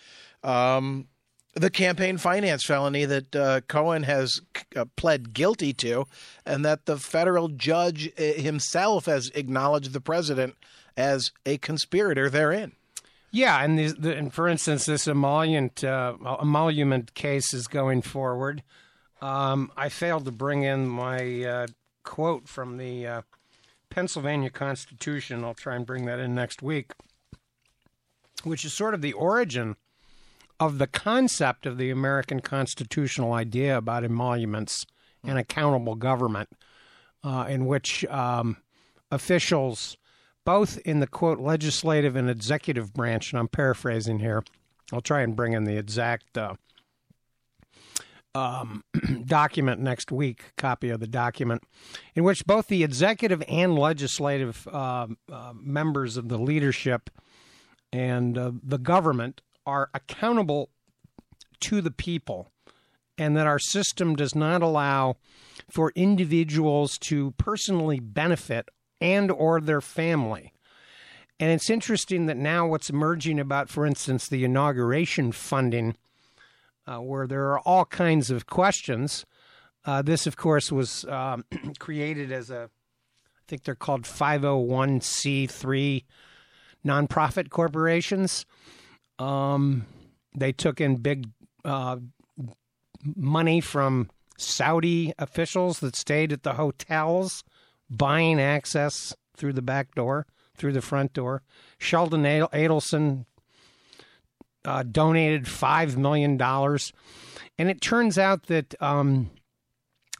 Um, 0.43 1.07
the 1.53 1.69
campaign 1.69 2.17
finance 2.17 2.65
felony 2.65 3.05
that 3.05 3.35
uh, 3.35 3.61
Cohen 3.61 4.03
has 4.03 4.41
uh, 4.75 4.85
pled 4.95 5.33
guilty 5.33 5.73
to, 5.73 6.05
and 6.45 6.65
that 6.65 6.85
the 6.85 6.97
federal 6.97 7.47
judge 7.47 8.11
uh, 8.17 8.21
himself 8.21 9.05
has 9.05 9.29
acknowledged 9.35 9.93
the 9.93 10.01
president 10.01 10.55
as 10.97 11.31
a 11.45 11.57
conspirator 11.59 12.29
therein. 12.29 12.73
Yeah, 13.31 13.63
and, 13.63 13.79
the, 13.79 14.15
and 14.15 14.31
for 14.31 14.47
instance, 14.47 14.85
this 14.85 15.07
emolument 15.07 15.83
uh, 15.83 16.15
emolument 16.41 17.15
case 17.15 17.53
is 17.53 17.67
going 17.67 18.03
forward. 18.03 18.61
Um, 19.21 19.71
I 19.75 19.89
failed 19.89 20.25
to 20.25 20.31
bring 20.31 20.63
in 20.63 20.87
my 20.87 21.43
uh, 21.43 21.67
quote 22.03 22.47
from 22.47 22.77
the 22.77 23.07
uh, 23.07 23.21
Pennsylvania 23.89 24.51
Constitution. 24.51 25.43
I'll 25.43 25.55
try 25.55 25.75
and 25.75 25.85
bring 25.85 26.05
that 26.05 26.19
in 26.19 26.35
next 26.35 26.61
week, 26.61 26.93
which 28.43 28.65
is 28.65 28.73
sort 28.73 28.93
of 28.93 29.01
the 29.01 29.13
origin 29.13 29.77
of 30.65 30.77
the 30.77 30.87
concept 30.87 31.65
of 31.65 31.77
the 31.77 31.89
American 31.89 32.39
constitutional 32.39 33.33
idea 33.33 33.77
about 33.77 34.05
emoluments 34.05 34.85
and 35.21 35.37
accountable 35.37 35.95
government, 35.95 36.49
uh, 37.23 37.45
in 37.49 37.65
which 37.65 38.05
um, 38.05 38.57
officials, 39.11 39.97
both 40.45 40.77
in 40.79 41.01
the 41.01 41.07
quote 41.07 41.39
legislative 41.39 42.15
and 42.15 42.29
executive 42.29 42.93
branch, 42.93 43.31
and 43.31 43.39
I'm 43.39 43.49
paraphrasing 43.49 44.19
here, 44.19 44.43
I'll 44.93 45.01
try 45.01 45.21
and 45.21 45.35
bring 45.35 45.51
in 45.51 45.65
the 45.65 45.77
exact 45.77 46.37
uh, 46.37 46.55
um, 48.33 48.85
document 49.25 49.81
next 49.81 50.13
week, 50.13 50.53
copy 50.57 50.89
of 50.89 51.01
the 51.01 51.07
document, 51.07 51.63
in 52.15 52.23
which 52.23 52.45
both 52.45 52.67
the 52.67 52.85
executive 52.85 53.43
and 53.49 53.77
legislative 53.77 54.65
uh, 54.71 55.07
uh, 55.29 55.53
members 55.55 56.15
of 56.15 56.29
the 56.29 56.37
leadership 56.37 57.09
and 57.91 58.37
uh, 58.37 58.51
the 58.63 58.77
government 58.79 59.41
are 59.65 59.89
accountable 59.93 60.69
to 61.61 61.81
the 61.81 61.91
people, 61.91 62.49
and 63.17 63.37
that 63.37 63.47
our 63.47 63.59
system 63.59 64.15
does 64.15 64.35
not 64.35 64.61
allow 64.61 65.17
for 65.71 65.91
individuals 65.95 66.97
to 66.97 67.31
personally 67.31 67.99
benefit 67.99 68.69
and 68.99 69.31
or 69.31 69.61
their 69.61 69.81
family. 69.81 70.53
And 71.39 71.51
it's 71.51 71.69
interesting 71.69 72.27
that 72.27 72.37
now 72.37 72.67
what's 72.67 72.89
emerging 72.89 73.39
about, 73.39 73.69
for 73.69 73.85
instance, 73.85 74.27
the 74.27 74.45
inauguration 74.45 75.31
funding, 75.31 75.95
uh, 76.87 76.97
where 76.97 77.27
there 77.27 77.51
are 77.51 77.59
all 77.59 77.85
kinds 77.85 78.29
of 78.29 78.45
questions. 78.45 79.25
Uh, 79.85 80.01
this, 80.01 80.27
of 80.27 80.37
course, 80.37 80.71
was 80.71 81.05
um, 81.05 81.43
created 81.79 82.31
as 82.31 82.49
a, 82.49 82.69
I 82.69 83.43
think 83.47 83.63
they're 83.63 83.75
called 83.75 84.03
501c3 84.03 86.03
nonprofit 86.85 87.49
corporations. 87.49 88.45
Um, 89.19 89.85
they 90.35 90.51
took 90.51 90.81
in 90.81 90.97
big 90.97 91.29
uh, 91.63 91.97
money 93.15 93.61
from 93.61 94.09
Saudi 94.37 95.13
officials 95.17 95.79
that 95.79 95.95
stayed 95.95 96.31
at 96.31 96.43
the 96.43 96.53
hotels, 96.53 97.43
buying 97.89 98.39
access 98.39 99.15
through 99.35 99.53
the 99.53 99.61
back 99.61 99.95
door, 99.95 100.25
through 100.57 100.73
the 100.73 100.81
front 100.81 101.13
door. 101.13 101.43
Sheldon 101.77 102.23
Adelson 102.23 103.25
uh, 104.65 104.83
donated 104.83 105.45
$5 105.45 105.97
million. 105.97 106.41
And 106.41 107.69
it 107.69 107.81
turns 107.81 108.17
out 108.17 108.43
that 108.47 108.81
um, 108.81 109.29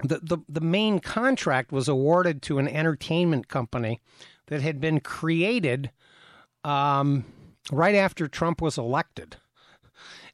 the, 0.04 0.20
the, 0.22 0.38
the 0.48 0.62
main 0.62 1.00
contract 1.00 1.72
was 1.72 1.88
awarded 1.88 2.42
to 2.44 2.60
an 2.60 2.68
entertainment 2.68 3.48
company 3.48 4.02
that 4.48 4.62
had 4.62 4.80
been 4.80 5.00
created 5.00 5.92
um, 6.64 7.26
right 7.72 7.96
after 7.96 8.28
Trump 8.28 8.62
was 8.62 8.78
elected, 8.78 9.38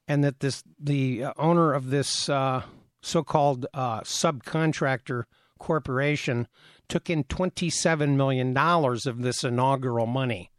and 0.08 0.24
that 0.24 0.40
this 0.40 0.64
the 0.80 1.26
uh, 1.26 1.34
owner 1.38 1.74
of 1.74 1.90
this 1.90 2.30
uh, 2.30 2.64
so-called 3.02 3.66
uh, 3.74 4.02
subcontractor 4.02 5.24
corporation 5.60 6.48
took 6.88 7.10
in 7.10 7.24
twenty-seven 7.26 8.18
million 8.18 8.54
dollars 8.54 9.06
of 9.06 9.22
this 9.22 9.44
inaugural 9.44 10.08
money. 10.08 10.52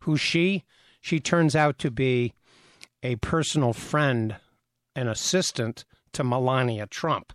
Who's 0.00 0.20
she? 0.20 0.64
She 1.00 1.20
turns 1.20 1.54
out 1.54 1.78
to 1.78 1.90
be 1.90 2.32
a 3.02 3.16
personal 3.16 3.72
friend 3.72 4.36
and 4.94 5.08
assistant 5.08 5.84
to 6.12 6.24
Melania 6.24 6.86
Trump. 6.86 7.32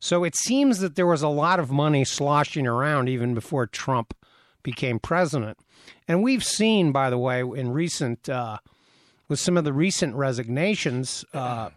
So 0.00 0.24
it 0.24 0.34
seems 0.36 0.80
that 0.80 0.96
there 0.96 1.06
was 1.06 1.22
a 1.22 1.28
lot 1.28 1.60
of 1.60 1.70
money 1.70 2.04
sloshing 2.04 2.66
around 2.66 3.08
even 3.08 3.34
before 3.34 3.66
Trump 3.66 4.14
became 4.62 4.98
president. 4.98 5.58
And 6.08 6.22
we've 6.22 6.44
seen, 6.44 6.92
by 6.92 7.10
the 7.10 7.18
way, 7.18 7.40
in 7.40 7.72
recent, 7.72 8.28
uh, 8.28 8.58
with 9.28 9.40
some 9.40 9.56
of 9.56 9.64
the 9.64 9.72
recent 9.72 10.14
resignations, 10.14 11.24
uh, 11.32 11.70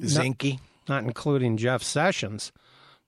Zinke. 0.00 0.58
not 0.88 1.04
including 1.04 1.56
Jeff 1.56 1.82
Sessions, 1.82 2.52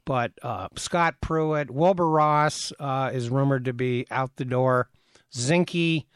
but 0.05 0.33
uh, 0.43 0.69
Scott 0.77 1.17
Pruitt, 1.21 1.71
Wilbur 1.71 2.09
Ross 2.09 2.73
uh, 2.79 3.11
is 3.13 3.29
rumored 3.29 3.65
to 3.65 3.73
be 3.73 4.07
out 4.11 4.37
the 4.37 4.45
door, 4.45 4.89
Zinke. 5.35 6.07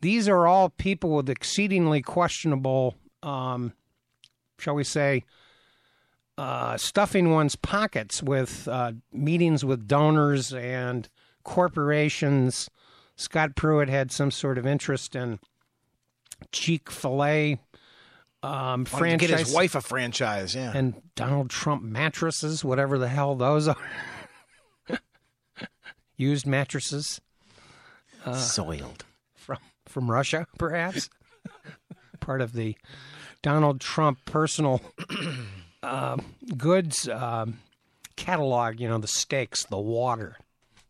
These 0.00 0.28
are 0.28 0.46
all 0.46 0.68
people 0.68 1.10
with 1.16 1.30
exceedingly 1.30 2.02
questionable, 2.02 2.96
um, 3.22 3.72
shall 4.58 4.74
we 4.74 4.84
say, 4.84 5.24
uh, 6.38 6.76
stuffing 6.76 7.30
one's 7.30 7.56
pockets 7.56 8.22
with 8.22 8.66
uh, 8.68 8.92
meetings 9.12 9.64
with 9.64 9.86
donors 9.86 10.52
and 10.52 11.08
corporations. 11.44 12.68
Scott 13.16 13.54
Pruitt 13.56 13.88
had 13.88 14.10
some 14.10 14.30
sort 14.30 14.58
of 14.58 14.66
interest 14.66 15.14
in 15.14 15.38
Chick-fil-A 16.50 17.58
um, 18.42 18.84
to 18.84 18.90
franchise 18.90 19.30
get 19.30 19.38
his 19.38 19.54
wife 19.54 19.74
a 19.74 19.80
franchise, 19.80 20.54
yeah. 20.54 20.72
and 20.74 21.00
Donald 21.14 21.50
Trump 21.50 21.82
mattresses, 21.82 22.64
whatever 22.64 22.98
the 22.98 23.08
hell 23.08 23.36
those 23.36 23.68
are. 23.68 23.76
Used 26.16 26.46
mattresses 26.46 27.20
Soiled. 28.34 29.04
from 29.34 29.58
from 29.86 30.10
Russia, 30.10 30.46
perhaps. 30.58 31.08
Part 32.20 32.40
of 32.40 32.52
the 32.52 32.76
Donald 33.42 33.80
Trump 33.80 34.18
personal 34.24 34.80
uh, 35.82 36.16
goods 36.56 37.08
um, 37.08 37.58
catalog. 38.16 38.80
You 38.80 38.88
know, 38.88 38.98
the 38.98 39.08
steaks, 39.08 39.64
the 39.64 39.80
water, 39.80 40.36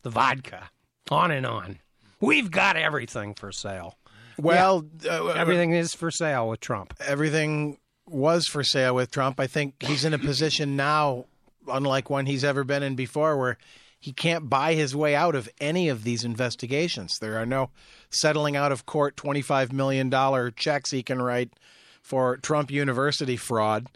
the 0.02 0.10
vodka, 0.10 0.70
on 1.10 1.30
and 1.30 1.46
on. 1.46 1.78
We've 2.22 2.50
got 2.50 2.76
everything 2.76 3.34
for 3.34 3.52
sale. 3.52 3.98
Well, 4.38 4.86
uh, 5.08 5.26
Everything 5.28 5.72
is 5.72 5.94
for 5.94 6.10
sale 6.10 6.48
with 6.48 6.60
Trump. 6.60 6.94
everything 7.06 7.78
was 8.06 8.46
for 8.46 8.64
sale 8.64 8.94
with 8.94 9.10
Trump. 9.10 9.38
I 9.38 9.46
think 9.46 9.74
he's 9.82 10.04
in 10.04 10.14
a 10.14 10.18
position 10.18 10.74
now, 10.76 11.26
unlike 11.68 12.08
one 12.08 12.26
he's 12.26 12.44
ever 12.44 12.64
been 12.64 12.82
in 12.82 12.94
before, 12.94 13.36
where 13.36 13.58
he 14.00 14.12
can't 14.12 14.48
buy 14.48 14.74
his 14.74 14.96
way 14.96 15.14
out 15.14 15.34
of 15.34 15.48
any 15.60 15.88
of 15.88 16.02
these 16.02 16.24
investigations. 16.24 17.18
There 17.20 17.38
are 17.38 17.46
no 17.46 17.70
settling 18.10 18.56
out 18.56 18.72
of 18.72 18.86
court 18.86 19.16
$25 19.16 19.72
million 19.72 20.10
checks 20.56 20.90
he 20.90 21.02
can 21.02 21.20
write 21.20 21.52
for 22.00 22.36
Trump 22.38 22.70
University 22.70 23.36
fraud. 23.36 23.86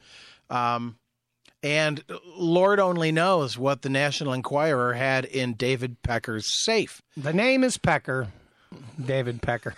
Um, 0.50 0.96
and 1.66 2.04
Lord 2.36 2.78
only 2.78 3.10
knows 3.10 3.58
what 3.58 3.82
the 3.82 3.88
National 3.88 4.32
Enquirer 4.32 4.92
had 4.94 5.24
in 5.24 5.54
David 5.54 6.00
Pecker's 6.02 6.46
safe. 6.64 7.02
The 7.16 7.32
name 7.32 7.64
is 7.64 7.76
Pecker, 7.76 8.28
David 9.04 9.42
Pecker. 9.42 9.74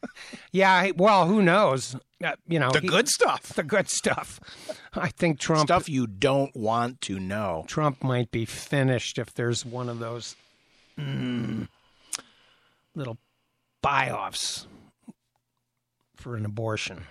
yeah, 0.52 0.92
well, 0.96 1.26
who 1.26 1.42
knows? 1.42 1.96
Uh, 2.24 2.32
you 2.46 2.60
know, 2.60 2.70
The 2.70 2.80
he- 2.80 2.86
good 2.88 3.08
stuff. 3.08 3.54
the 3.54 3.64
good 3.64 3.88
stuff. 3.88 4.38
I 4.94 5.08
think 5.08 5.40
Trump 5.40 5.66
Stuff 5.66 5.88
you 5.88 6.06
don't 6.06 6.54
want 6.54 7.00
to 7.02 7.18
know. 7.18 7.64
Trump 7.66 8.04
might 8.04 8.30
be 8.30 8.44
finished 8.44 9.18
if 9.18 9.34
there's 9.34 9.66
one 9.66 9.88
of 9.88 9.98
those 9.98 10.36
mm, 10.96 11.66
little 12.94 13.18
buy-offs 13.80 14.68
for 16.14 16.36
an 16.36 16.44
abortion. 16.44 17.04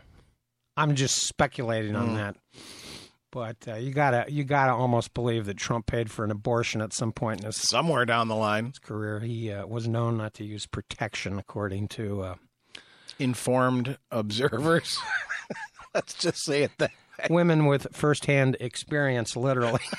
I'm 0.78 0.96
just 0.96 1.28
speculating 1.28 1.98
on 1.98 2.16
that, 2.16 2.38
but 3.32 3.58
uh, 3.68 3.76
you 3.76 3.92
gotta 3.92 4.26
you 4.30 4.44
gotta 4.44 4.74
almost 4.74 5.14
believe 5.14 5.46
that 5.46 5.58
Trump 5.58 5.86
paid 5.86 6.12
for 6.12 6.24
an 6.24 6.32
abortion 6.32 6.82
at 6.82 6.94
some 6.94 7.12
point 7.12 7.40
in 7.40 7.46
his 7.48 7.58
Somewhere 7.58 8.06
down 8.06 8.28
the 8.28 8.36
line, 8.36 8.68
his 8.68 8.80
career. 8.80 9.20
He 9.20 9.52
uh, 9.52 9.66
was 9.66 9.88
known 9.88 10.18
not 10.18 10.34
to 10.36 10.44
use 10.44 10.66
protection, 10.66 11.40
according 11.40 11.88
to. 11.90 12.22
Uh, 12.22 12.36
informed 13.22 13.98
observers. 14.10 14.98
Let's 15.94 16.14
just 16.14 16.44
say 16.44 16.64
it 16.64 16.72
that. 16.80 16.92
women 17.30 17.66
with 17.66 17.88
firsthand 17.94 18.58
experience, 18.60 19.36
literally. 19.36 19.82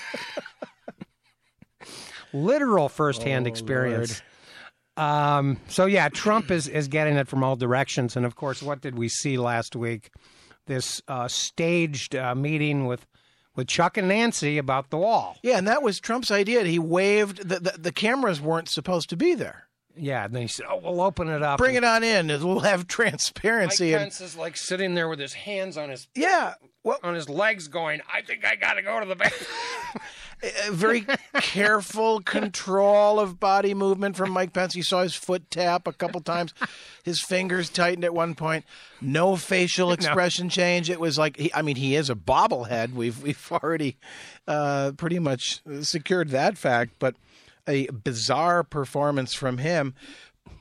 Literal 2.33 2.89
firsthand 2.89 3.47
experience. 3.47 4.23
Um, 4.97 5.59
so 5.69 5.87
yeah, 5.87 6.09
Trump 6.09 6.51
is 6.51 6.67
is 6.67 6.89
getting 6.89 7.17
it 7.17 7.29
from 7.29 7.45
all 7.45 7.57
directions, 7.57 8.17
and 8.17 8.25
of 8.25 8.37
course, 8.37 8.63
what 8.63 8.81
did 8.81 8.97
we 8.97 9.09
see 9.09 9.37
last 9.37 9.77
week? 9.77 10.11
This 10.67 11.03
uh, 11.09 11.29
staged 11.29 12.17
uh, 12.17 12.35
meeting 12.35 12.87
with 12.87 13.07
with 13.55 13.69
Chuck 13.69 13.97
and 13.97 14.09
Nancy 14.09 14.59
about 14.59 14.91
the 14.91 14.99
wall. 14.99 15.39
Yeah, 15.43 15.59
and 15.59 15.69
that 15.69 15.83
was 15.83 16.01
Trump's 16.01 16.31
idea. 16.31 16.65
He 16.65 16.79
waved. 16.79 17.49
The, 17.49 17.61
the, 17.61 17.75
the 17.79 17.93
cameras 17.93 18.41
weren't 18.41 18.69
supposed 18.69 19.11
to 19.11 19.17
be 19.17 19.35
there. 19.35 19.69
Yeah, 19.97 20.25
and 20.25 20.35
they 20.35 20.47
said, 20.47 20.67
"Oh, 20.69 20.81
we'll 20.83 21.01
open 21.01 21.29
it 21.29 21.43
up." 21.43 21.59
Bring 21.59 21.75
it 21.75 21.85
on 21.85 22.03
in. 22.03 22.29
We'll 22.29 22.61
have 22.61 22.87
Mike 22.87 22.87
transparency. 22.87 23.93
and, 23.93 24.03
Pence 24.03 24.21
is 24.21 24.37
like 24.37 24.57
sitting 24.57 24.95
there 24.95 25.09
with 25.09 25.19
his 25.19 25.35
hands 25.35 25.77
on 25.77 25.91
his 25.91 26.09
yeah, 26.15 26.55
well, 26.83 26.99
on 27.03 27.15
his 27.15 27.29
legs, 27.29 27.69
going, 27.69 28.01
"I 28.13 28.23
think 28.23 28.45
I 28.45 28.57
got 28.57 28.75
to 28.75 28.83
go 28.83 29.01
to 29.01 29.07
the 29.07 29.17
bathroom." 29.17 30.03
a 30.43 30.73
very 30.73 31.07
careful 31.35 32.21
control 32.25 33.21
of 33.21 33.39
body 33.39 33.75
movement 33.75 34.17
from 34.17 34.31
Mike 34.31 34.53
Pence. 34.53 34.75
You 34.75 34.83
saw 34.83 35.03
his 35.03 35.15
foot 35.15 35.51
tap 35.51 35.87
a 35.87 35.93
couple 35.93 36.21
times. 36.21 36.53
His 37.05 37.21
fingers 37.21 37.71
tightened 37.71 38.05
at 38.05 38.15
one 38.15 38.35
point. 38.35 38.65
No 39.01 39.37
facial 39.37 39.93
expression 39.93 40.49
change. 40.49 40.91
It 40.91 41.01
was 41.01 41.19
like 41.19 41.37
he, 41.37 41.55
I 41.55 41.63
mean, 41.63 41.77
he 41.77 41.95
is 41.95 42.11
a 42.11 42.15
bobblehead. 42.15 42.93
We've 42.93 43.23
we've 43.23 43.53
already 43.53 43.97
uh, 44.49 44.93
pretty 44.97 45.19
much 45.19 45.61
secured 45.83 46.31
that 46.31 46.59
fact, 46.59 46.95
but 46.99 47.15
a 47.67 47.87
bizarre 47.89 48.65
performance 48.65 49.35
from 49.35 49.59
him. 49.59 49.95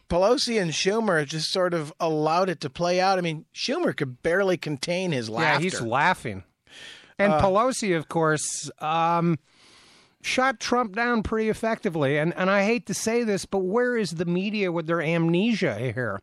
Pelosi 0.09 0.61
and 0.61 0.71
Schumer 0.71 1.25
just 1.25 1.51
sort 1.51 1.73
of 1.73 1.93
allowed 1.99 2.49
it 2.49 2.59
to 2.61 2.69
play 2.69 2.99
out. 2.99 3.17
I 3.17 3.21
mean, 3.21 3.45
Schumer 3.55 3.95
could 3.95 4.21
barely 4.21 4.57
contain 4.57 5.11
his 5.11 5.29
laughter. 5.29 5.63
Yeah, 5.63 5.69
he's 5.69 5.81
laughing. 5.81 6.43
And 7.17 7.33
Pelosi, 7.33 7.95
of 7.95 8.09
course, 8.09 8.69
um, 8.79 9.39
shot 10.21 10.59
Trump 10.59 10.95
down 10.95 11.23
pretty 11.23 11.49
effectively. 11.49 12.17
And 12.17 12.33
and 12.35 12.49
I 12.49 12.65
hate 12.65 12.87
to 12.87 12.93
say 12.93 13.23
this, 13.23 13.45
but 13.45 13.59
where 13.59 13.95
is 13.95 14.11
the 14.11 14.25
media 14.25 14.71
with 14.71 14.87
their 14.87 15.01
amnesia 15.01 15.77
here? 15.77 16.19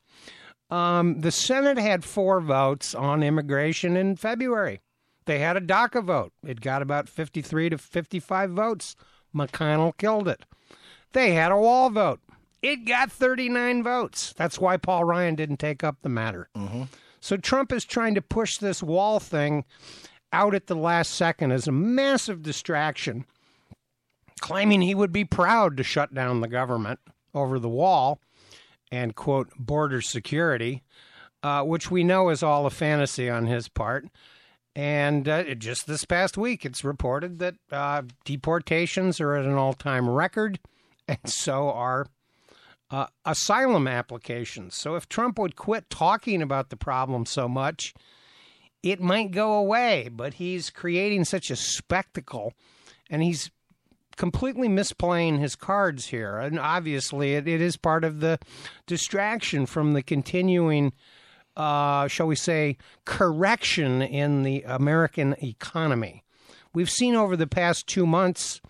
Um, 0.71 1.21
the 1.21 1.31
Senate 1.31 1.79
had 1.79 2.05
four 2.05 2.41
votes 2.41 2.95
on 2.95 3.23
immigration 3.23 3.97
in 3.97 4.17
February. 4.17 4.81
They 5.25 5.39
had 5.39 5.57
a 5.57 5.61
DACA 5.61 6.05
vote. 6.05 6.33
It 6.47 6.61
got 6.61 6.83
about 6.83 7.09
53 7.09 7.71
to 7.71 7.79
55 7.79 8.51
votes. 8.51 8.97
McConnell 9.35 9.97
killed 9.97 10.29
it. 10.29 10.45
They 11.13 11.33
had 11.35 11.53
a 11.53 11.57
wall 11.57 11.91
vote. 11.91 12.21
It 12.63 12.85
got 12.85 13.13
39 13.13 13.83
votes. 13.83 14.35
That's 14.37 14.59
why 14.59 14.77
Paul 14.77 15.05
Ryan 15.05 15.35
didn't 15.37 15.59
take 15.59 15.85
up 15.85 15.99
the 16.03 16.09
matter. 16.09 16.49
So 17.21 17.37
Trump 17.37 17.73
is 17.73 17.85
trying 17.85 18.15
to 18.15 18.23
push 18.23 18.59
this 18.59 18.83
wall 18.83 19.21
thing 19.21 19.65
out 20.33 20.55
at 20.55 20.67
the 20.67 20.75
last 20.75 21.13
second 21.15 21.53
as 21.53 21.67
a 21.69 21.73
massive 21.73 22.43
distraction, 22.43 23.25
claiming 24.41 24.83
he 24.83 24.95
would 24.95 25.13
be 25.13 25.25
proud 25.25 25.77
to 25.77 25.83
shut 25.83 26.13
down 26.15 26.41
the 26.41 26.49
government 26.49 27.01
over 27.35 27.59
the 27.59 27.69
wall 27.69 28.21
and, 28.91 29.15
quote, 29.15 29.51
border 29.59 30.01
security, 30.01 30.83
uh, 31.43 31.63
which 31.63 31.91
we 31.91 32.03
know 32.05 32.29
is 32.29 32.43
all 32.43 32.67
a 32.67 32.71
fantasy 32.71 33.31
on 33.31 33.47
his 33.47 33.69
part. 33.69 34.07
And 34.75 35.29
uh, 35.29 35.55
just 35.55 35.87
this 35.87 36.05
past 36.05 36.37
week, 36.37 36.65
it's 36.65 36.85
reported 36.85 37.39
that 37.39 37.55
uh, 37.73 38.03
deportations 38.25 39.21
are 39.21 39.35
at 39.35 39.45
an 39.45 39.55
all 39.55 39.73
time 39.73 40.09
record, 40.09 40.61
and 41.09 41.19
so 41.25 41.71
are 41.71 42.07
uh, 42.91 43.07
asylum 43.25 43.87
applications. 43.87 44.77
So 44.77 44.95
if 44.95 45.09
Trump 45.09 45.39
would 45.39 45.57
quit 45.57 45.91
talking 45.91 46.43
about 46.43 46.71
the 46.71 46.77
problem 46.77 47.27
so 47.27 47.49
much, 47.49 47.95
it 48.83 49.01
might 49.01 49.31
go 49.31 49.55
away. 49.55 50.09
But 50.13 50.35
he's 50.35 50.71
creating 50.71 51.25
such 51.25 51.51
a 51.51 51.57
spectacle, 51.57 52.53
and 53.11 53.23
he's 53.23 53.51
completely 54.17 54.69
misplaying 54.69 55.39
his 55.39 55.55
cards 55.55 56.07
here. 56.07 56.39
And 56.39 56.59
obviously, 56.59 57.35
it, 57.35 57.47
it 57.47 57.61
is 57.61 57.77
part 57.77 58.05
of 58.05 58.21
the 58.21 58.39
distraction 58.87 59.67
from 59.67 59.93
the 59.93 60.03
continuing, 60.03 60.93
uh, 61.57 62.09
shall 62.09 62.27
we 62.27 62.37
say, 62.37 62.77
correction 63.05 64.03
in 64.03 64.43
the 64.43 64.63
American 64.63 65.37
economy. 65.43 66.25
We've 66.75 66.91
seen 66.91 67.15
over 67.15 67.37
the 67.37 67.47
past 67.47 67.87
two 67.87 68.07
months 68.07 68.61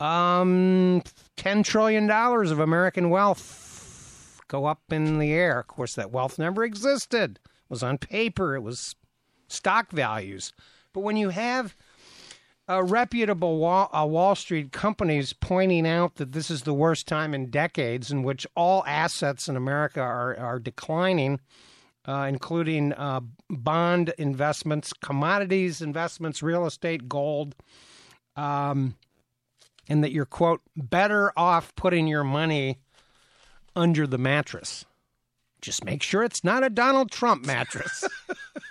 um, 0.00 1.02
$10 1.36 1.64
trillion 1.64 2.10
of 2.10 2.58
American 2.58 3.10
wealth 3.10 4.40
go 4.48 4.66
up 4.66 4.80
in 4.90 5.18
the 5.18 5.32
air. 5.32 5.60
Of 5.60 5.68
course, 5.68 5.94
that 5.94 6.10
wealth 6.10 6.38
never 6.38 6.64
existed, 6.64 7.38
it 7.42 7.70
was 7.70 7.82
on 7.82 7.98
paper, 7.98 8.56
it 8.56 8.62
was 8.62 8.96
stock 9.48 9.90
values. 9.90 10.52
But 10.92 11.00
when 11.00 11.16
you 11.16 11.28
have 11.28 11.76
uh, 12.68 12.82
reputable 12.82 13.58
Wall, 13.58 13.90
Wall 14.08 14.34
Street 14.34 14.72
companies 14.72 15.32
pointing 15.32 15.86
out 15.86 16.16
that 16.16 16.32
this 16.32 16.50
is 16.50 16.62
the 16.62 16.74
worst 16.74 17.08
time 17.08 17.34
in 17.34 17.50
decades 17.50 18.10
in 18.10 18.22
which 18.22 18.46
all 18.54 18.84
assets 18.86 19.48
in 19.48 19.56
America 19.56 20.00
are, 20.00 20.36
are 20.36 20.58
declining, 20.58 21.40
uh, 22.06 22.26
including 22.28 22.92
uh, 22.92 23.20
bond 23.48 24.14
investments, 24.18 24.92
commodities 24.92 25.82
investments, 25.82 26.42
real 26.42 26.64
estate, 26.64 27.08
gold, 27.08 27.56
um, 28.36 28.94
and 29.90 30.04
that 30.04 30.12
you're, 30.12 30.24
quote, 30.24 30.62
better 30.76 31.32
off 31.36 31.74
putting 31.74 32.06
your 32.06 32.22
money 32.24 32.78
under 33.74 34.06
the 34.06 34.16
mattress. 34.16 34.84
Just 35.60 35.84
make 35.84 36.02
sure 36.02 36.22
it's 36.22 36.44
not 36.44 36.64
a 36.64 36.70
Donald 36.70 37.10
Trump 37.10 37.44
mattress. 37.44 38.08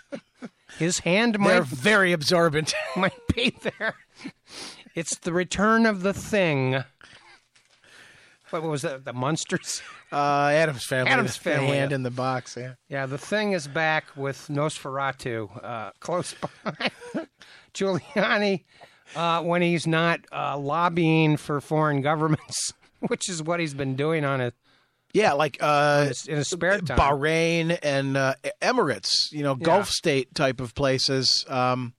His 0.80 1.00
hand 1.00 1.38
might. 1.38 1.50
They're 1.50 1.62
very 1.64 2.14
absorbent. 2.14 2.74
might 2.96 3.20
be 3.36 3.54
there. 3.62 3.96
It's 4.96 5.18
the 5.18 5.34
return 5.34 5.86
of 5.86 6.02
the 6.02 6.14
thing. 6.14 6.84
What 8.50 8.64
was 8.64 8.82
that? 8.82 9.04
The 9.04 9.14
monsters? 9.14 9.84
Uh, 10.12 10.50
Addams 10.54 10.86
family. 10.86 11.12
Addams 11.12 11.38
the 11.38 11.44
Family, 11.44 11.78
hand 11.78 11.92
yeah. 11.92 11.96
in 11.96 12.04
the 12.04 12.12
box. 12.12 12.56
Yeah. 12.58 12.74
Yeah, 12.88 13.06
the 13.06 13.18
thing 13.18 13.52
is 13.52 13.68
back 13.68 14.06
with 14.16 14.48
Nosferatu 14.48 15.64
uh, 15.64 15.92
close 16.00 16.34
by. 16.34 16.92
Giuliani, 17.74 18.64
uh, 19.16 19.42
when 19.42 19.62
he's 19.62 19.86
not 19.88 20.20
uh, 20.32 20.58
lobbying 20.58 21.38
for 21.38 21.60
foreign 21.62 22.02
governments, 22.02 22.74
which 23.08 23.30
is 23.30 23.42
what 23.44 23.60
he's 23.60 23.74
been 23.74 23.96
doing 23.96 24.24
on 24.26 24.42
a 24.42 24.54
Yeah, 25.14 25.34
like 25.34 25.58
uh, 25.62 26.12
in 26.28 26.38
his 26.38 26.50
spare 26.50 26.80
time. 26.80 26.98
Bahrain 26.98 27.78
and 27.82 28.16
uh, 28.18 28.36
Emirates, 28.62 29.32
you 29.32 29.44
know, 29.44 29.56
Gulf 29.56 29.90
state 29.90 30.34
type 30.36 30.60
of 30.62 30.76
places. 30.76 31.46
Um, 31.48 31.94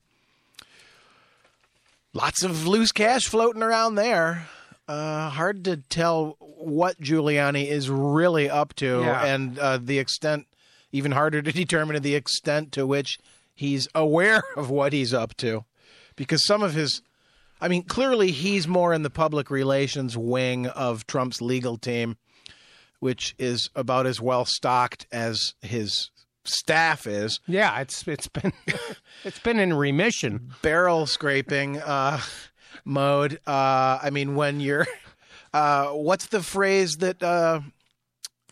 lots 2.12 2.42
of 2.42 2.66
loose 2.66 2.92
cash 2.92 3.26
floating 3.26 3.62
around 3.62 3.94
there. 3.94 4.48
Uh, 4.88 5.30
hard 5.30 5.64
to 5.64 5.76
tell 5.76 6.36
what 6.40 7.00
Giuliani 7.00 7.66
is 7.68 7.88
really 7.88 8.50
up 8.50 8.74
to, 8.76 9.00
Yeah. 9.02 9.24
and 9.24 9.58
uh, 9.58 9.78
the 9.78 9.98
extent. 9.98 10.46
Even 10.92 11.12
harder 11.12 11.40
to 11.40 11.52
determine 11.64 12.02
the 12.02 12.16
extent 12.16 12.72
to 12.72 12.84
which 12.84 13.20
he's 13.54 13.86
aware 13.94 14.42
of 14.56 14.70
what 14.70 14.92
he's 14.92 15.14
up 15.14 15.36
to, 15.36 15.64
because 16.20 16.46
some 16.46 16.62
of 16.62 16.74
his. 16.74 17.02
I 17.62 17.68
mean, 17.68 17.82
clearly 17.82 18.30
he's 18.30 18.66
more 18.66 18.94
in 18.94 19.02
the 19.02 19.10
public 19.10 19.50
relations 19.50 20.16
wing 20.16 20.66
of 20.66 21.06
Trump's 21.06 21.42
legal 21.42 21.76
team 21.76 22.16
which 23.00 23.34
is 23.38 23.70
about 23.74 24.06
as 24.06 24.20
well 24.20 24.44
stocked 24.44 25.06
as 25.10 25.54
his 25.62 26.10
staff 26.44 27.06
is. 27.06 27.40
Yeah, 27.46 27.80
it's 27.80 28.06
it's 28.06 28.28
been 28.28 28.52
it's 29.24 29.40
been 29.40 29.58
in 29.58 29.72
remission. 29.72 30.52
Barrel 30.62 31.06
scraping 31.06 31.78
uh, 31.78 32.20
mode. 32.84 33.40
Uh, 33.46 33.98
I 34.02 34.10
mean, 34.12 34.36
when 34.36 34.60
you're, 34.60 34.86
uh, 35.52 35.88
what's 35.88 36.26
the 36.26 36.42
phrase 36.42 36.96
that 36.98 37.22
uh, 37.22 37.60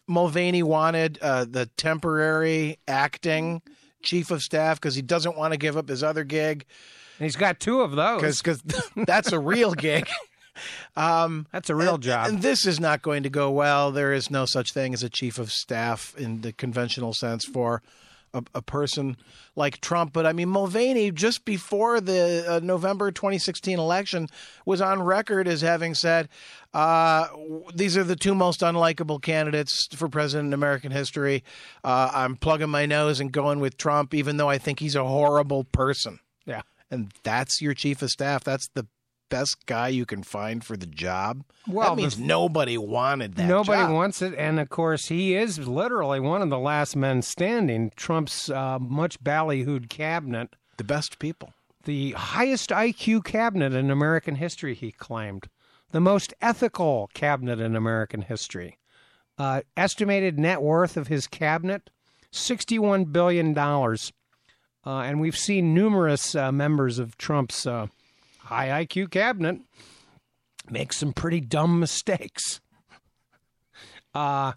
Mulvaney 0.06 0.62
wanted? 0.62 1.18
Uh, 1.20 1.44
the 1.44 1.66
temporary 1.76 2.78
acting 2.88 3.62
chief 4.02 4.30
of 4.30 4.42
staff 4.42 4.80
because 4.80 4.94
he 4.94 5.02
doesn't 5.02 5.36
want 5.36 5.52
to 5.52 5.58
give 5.58 5.76
up 5.76 5.88
his 5.88 6.02
other 6.02 6.24
gig 6.24 6.64
he's 7.18 7.36
got 7.36 7.60
two 7.60 7.80
of 7.80 7.92
those. 7.92 8.38
because 8.38 8.62
that's 8.96 9.32
a 9.32 9.38
real 9.38 9.74
gig. 9.74 10.08
That's 11.52 11.70
a 11.70 11.74
real 11.76 11.98
job. 11.98 12.28
And 12.28 12.42
this 12.42 12.66
is 12.66 12.80
not 12.80 13.00
going 13.00 13.22
to 13.22 13.30
go 13.30 13.48
well. 13.48 13.92
There 13.92 14.12
is 14.12 14.28
no 14.28 14.44
such 14.44 14.72
thing 14.72 14.92
as 14.92 15.04
a 15.04 15.08
chief 15.08 15.38
of 15.38 15.52
staff 15.52 16.14
in 16.18 16.40
the 16.40 16.52
conventional 16.52 17.12
sense 17.14 17.44
for 17.44 17.80
a, 18.34 18.42
a 18.54 18.62
person 18.62 19.16
like 19.56 19.80
Trump. 19.80 20.12
But 20.12 20.26
I 20.26 20.32
mean, 20.32 20.48
Mulvaney, 20.48 21.10
just 21.10 21.44
before 21.44 22.00
the 22.00 22.44
uh, 22.48 22.60
November 22.62 23.10
2016 23.10 23.78
election, 23.78 24.28
was 24.66 24.80
on 24.80 25.02
record 25.02 25.48
as 25.48 25.60
having 25.60 25.94
said, 25.94 26.28
uh, 26.74 27.28
"These 27.74 27.96
are 27.96 28.04
the 28.04 28.16
two 28.16 28.34
most 28.34 28.60
unlikable 28.60 29.22
candidates 29.22 29.86
for 29.94 30.08
president 30.08 30.48
in 30.48 30.52
American 30.52 30.92
history. 30.92 31.44
Uh, 31.84 32.10
I'm 32.12 32.36
plugging 32.36 32.70
my 32.70 32.86
nose 32.86 33.20
and 33.20 33.32
going 33.32 33.60
with 33.60 33.76
Trump, 33.76 34.14
even 34.14 34.36
though 34.36 34.48
I 34.48 34.58
think 34.58 34.80
he's 34.80 34.94
a 34.94 35.04
horrible 35.04 35.64
person." 35.64 36.20
And 36.90 37.12
that's 37.22 37.60
your 37.60 37.74
chief 37.74 38.02
of 38.02 38.10
staff. 38.10 38.44
That's 38.44 38.68
the 38.74 38.86
best 39.30 39.66
guy 39.66 39.88
you 39.88 40.06
can 40.06 40.22
find 40.22 40.64
for 40.64 40.76
the 40.76 40.86
job. 40.86 41.44
Well, 41.68 41.90
that 41.94 42.00
means 42.00 42.16
the- 42.16 42.24
nobody 42.24 42.78
wanted 42.78 43.34
that. 43.34 43.46
Nobody 43.46 43.82
job. 43.82 43.92
wants 43.92 44.22
it, 44.22 44.34
and 44.38 44.58
of 44.58 44.70
course, 44.70 45.08
he 45.08 45.34
is 45.36 45.58
literally 45.68 46.18
one 46.18 46.40
of 46.40 46.48
the 46.48 46.58
last 46.58 46.96
men 46.96 47.20
standing. 47.20 47.92
Trump's 47.94 48.48
uh, 48.48 48.78
much 48.78 49.22
ballyhooed 49.22 49.90
cabinet, 49.90 50.56
the 50.78 50.84
best 50.84 51.18
people. 51.18 51.52
the 51.84 52.12
highest 52.12 52.70
IQ 52.70 53.24
cabinet 53.24 53.72
in 53.74 53.90
American 53.90 54.34
history, 54.36 54.74
he 54.74 54.92
claimed, 54.92 55.48
the 55.92 56.00
most 56.00 56.32
ethical 56.42 57.08
cabinet 57.14 57.60
in 57.60 57.76
American 57.76 58.22
history. 58.22 58.78
Uh, 59.38 59.60
estimated 59.76 60.38
net 60.38 60.60
worth 60.62 60.96
of 60.96 61.08
his 61.08 61.26
cabinet, 61.26 61.90
sixty-one 62.30 63.04
billion 63.04 63.52
dollars, 63.52 64.12
uh, 64.88 65.02
and 65.02 65.20
we've 65.20 65.36
seen 65.36 65.74
numerous 65.74 66.34
uh, 66.34 66.50
members 66.50 66.98
of 66.98 67.18
Trump's 67.18 67.66
uh, 67.66 67.88
high 68.38 68.86
IQ 68.86 69.10
cabinet 69.10 69.60
make 70.70 70.94
some 70.94 71.12
pretty 71.12 71.40
dumb 71.40 71.78
mistakes. 71.78 72.60
Uh, 74.14 74.54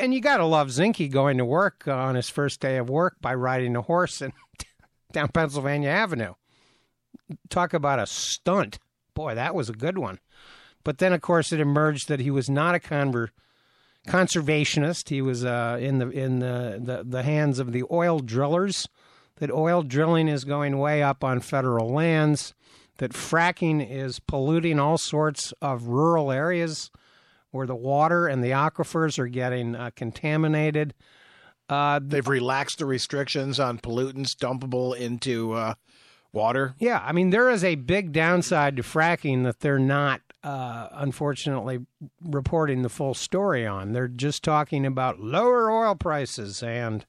and 0.00 0.14
you 0.14 0.20
got 0.20 0.38
to 0.38 0.46
love 0.46 0.68
Zinke 0.68 1.08
going 1.12 1.36
to 1.36 1.44
work 1.44 1.86
on 1.86 2.14
his 2.14 2.30
first 2.30 2.58
day 2.58 2.78
of 2.78 2.88
work 2.88 3.16
by 3.20 3.34
riding 3.34 3.76
a 3.76 3.82
horse 3.82 4.22
and 4.22 4.32
down 5.12 5.28
Pennsylvania 5.28 5.90
Avenue. 5.90 6.32
Talk 7.50 7.74
about 7.74 8.00
a 8.00 8.06
stunt. 8.06 8.78
Boy, 9.14 9.34
that 9.34 9.54
was 9.54 9.68
a 9.68 9.74
good 9.74 9.98
one. 9.98 10.18
But 10.84 10.98
then, 10.98 11.12
of 11.12 11.20
course, 11.20 11.52
it 11.52 11.60
emerged 11.60 12.08
that 12.08 12.20
he 12.20 12.30
was 12.30 12.48
not 12.48 12.74
a 12.74 12.80
conservationist. 14.08 15.10
He 15.10 15.20
was 15.20 15.44
uh, 15.44 15.76
in 15.78 15.98
the 15.98 16.08
in 16.08 16.38
the, 16.38 16.80
the, 16.82 17.04
the 17.04 17.22
hands 17.22 17.58
of 17.58 17.72
the 17.72 17.84
oil 17.90 18.20
drillers. 18.20 18.88
That 19.36 19.50
oil 19.50 19.82
drilling 19.82 20.28
is 20.28 20.44
going 20.44 20.78
way 20.78 21.02
up 21.02 21.24
on 21.24 21.40
federal 21.40 21.88
lands. 21.92 22.54
That 22.98 23.12
fracking 23.12 23.84
is 23.88 24.20
polluting 24.20 24.78
all 24.78 24.98
sorts 24.98 25.52
of 25.60 25.86
rural 25.88 26.30
areas 26.30 26.90
where 27.50 27.66
the 27.66 27.74
water 27.74 28.26
and 28.26 28.42
the 28.42 28.50
aquifers 28.50 29.18
are 29.18 29.28
getting 29.28 29.74
uh, 29.74 29.90
contaminated. 29.96 30.94
Uh, 31.68 32.00
They've 32.02 32.26
relaxed 32.26 32.78
the 32.78 32.86
restrictions 32.86 33.58
on 33.58 33.78
pollutants 33.78 34.36
dumpable 34.36 34.96
into 34.96 35.52
uh, 35.52 35.74
water. 36.32 36.74
Yeah, 36.78 37.02
I 37.04 37.12
mean 37.12 37.30
there 37.30 37.50
is 37.50 37.64
a 37.64 37.76
big 37.76 38.12
downside 38.12 38.76
to 38.76 38.82
fracking 38.82 39.44
that 39.44 39.60
they're 39.60 39.78
not, 39.78 40.20
uh, 40.42 40.88
unfortunately, 40.92 41.80
reporting 42.22 42.82
the 42.82 42.88
full 42.88 43.14
story 43.14 43.66
on. 43.66 43.92
They're 43.92 44.08
just 44.08 44.42
talking 44.42 44.84
about 44.84 45.20
lower 45.20 45.70
oil 45.70 45.94
prices 45.94 46.62
and 46.62 47.06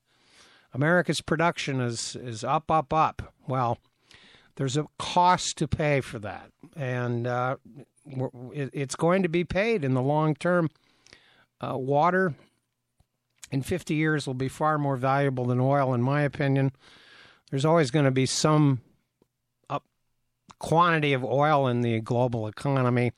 America's 0.74 1.22
production 1.22 1.80
is 1.80 2.16
is 2.16 2.44
up, 2.44 2.72
up, 2.72 2.94
up. 2.94 3.34
Well, 3.48 3.78
there's 4.56 4.78
a 4.78 4.88
cost 4.98 5.58
to 5.58 5.68
pay 5.68 6.02
for 6.02 6.20
that, 6.20 6.52
and 6.76 7.28
uh, 7.28 7.58
it, 8.54 8.70
it's 8.74 8.96
going 8.96 9.24
to 9.24 9.30
be 9.30 9.44
paid 9.44 9.84
in 9.84 9.94
the 9.94 10.02
long 10.02 10.36
term. 10.36 10.70
Uh, 11.62 11.78
water 11.78 12.34
in 13.52 13.62
50 13.62 13.94
years 13.94 14.28
will 14.28 14.34
be 14.34 14.50
far 14.50 14.78
more 14.78 14.98
valuable 14.98 15.46
than 15.46 15.62
oil, 15.62 15.94
in 15.94 16.02
my 16.02 16.24
opinion. 16.24 16.74
There's 17.52 17.66
always 17.66 17.92
going 17.92 18.06
to 18.06 18.12
be 18.12 18.26
some 18.26 18.82
quantity 20.64 21.12
of 21.12 21.26
oil 21.26 21.68
in 21.68 21.82
the 21.82 22.00
global 22.00 22.48
economy. 22.48 23.12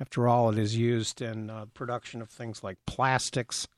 After 0.00 0.26
all, 0.26 0.50
it 0.50 0.58
is 0.58 0.76
used 0.76 1.22
in 1.22 1.48
uh, 1.48 1.66
production 1.74 2.20
of 2.20 2.28
things 2.28 2.64
like 2.64 2.76
plastics. 2.86 3.68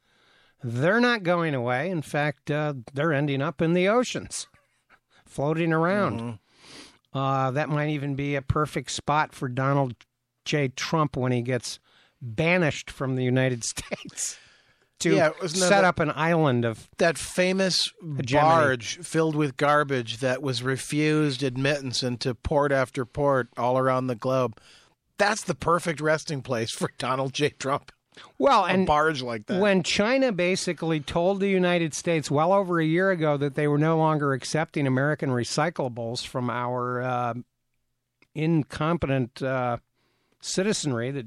They're 0.63 1.01
not 1.01 1.23
going 1.23 1.55
away. 1.55 1.91
In 1.91 2.03
fact, 2.03 2.51
uh, 2.51 2.75
they're 2.93 3.13
ending 3.13 3.41
up 3.43 3.63
in 3.63 3.75
the 3.75 3.89
oceans, 3.89 4.47
floating 5.27 5.73
around. 5.73 6.39
Uh, 7.15 7.51
that 7.53 7.69
might 7.69 7.89
even 7.91 8.15
be 8.15 8.35
a 8.35 8.43
perfect 8.43 8.91
spot 8.91 9.33
for 9.35 9.49
Donald 9.49 9.95
J. 10.45 10.69
Trump 10.69 11.17
when 11.17 11.33
he 11.33 11.43
gets 11.43 11.79
banished 12.21 12.91
from 12.91 13.15
the 13.17 13.23
United 13.25 13.65
States 13.65 14.39
to 15.01 15.15
Yeah, 15.15 15.31
wasn't 15.41 15.61
that 15.63 15.69
set 15.69 15.85
up 15.85 16.01
an 16.01 16.11
island 16.15 16.65
of 16.65 16.89
That 16.99 17.17
famous 17.19 17.79
Hegemony. 18.03 18.45
barge 18.47 18.99
filled 18.99 19.37
with 19.37 19.57
garbage 19.57 20.19
that 20.19 20.43
was 20.43 20.63
refused 20.63 21.43
admittance 21.43 22.03
into 22.03 22.35
port 22.35 22.73
after 22.73 23.05
port 23.07 23.49
all 23.57 23.79
around 23.79 24.09
the 24.09 24.17
globe. 24.17 24.59
That's 25.19 25.43
the 25.45 25.55
perfect 25.55 26.01
resting 26.01 26.43
place 26.43 26.71
for 26.73 26.91
Donald 26.99 27.33
J. 27.33 27.51
Trump. 27.51 27.91
Well, 28.39 28.65
and 28.65 28.87
barge 28.87 29.23
like 29.23 29.47
that. 29.47 29.61
When 29.61 29.83
China 29.83 30.33
basically 30.33 31.01
told 31.01 31.41
the 31.41 31.49
United 31.49 31.95
States 31.95 32.31
well 32.31 32.53
over 32.53 32.81
a 32.81 32.85
year 32.85 33.11
ago 33.11 33.37
that 33.37 33.55
they 33.55 33.69
were 33.69 33.79
no 33.79 33.97
longer 33.97 34.33
accepting 34.33 34.87
American 34.87 35.31
recyclables 35.31 36.27
from 36.27 36.51
our 36.51 37.03
uh, 37.03 37.35
incompetent 38.35 39.43
uh, 39.43 39.79
citizenry 40.41 41.11
that 41.11 41.27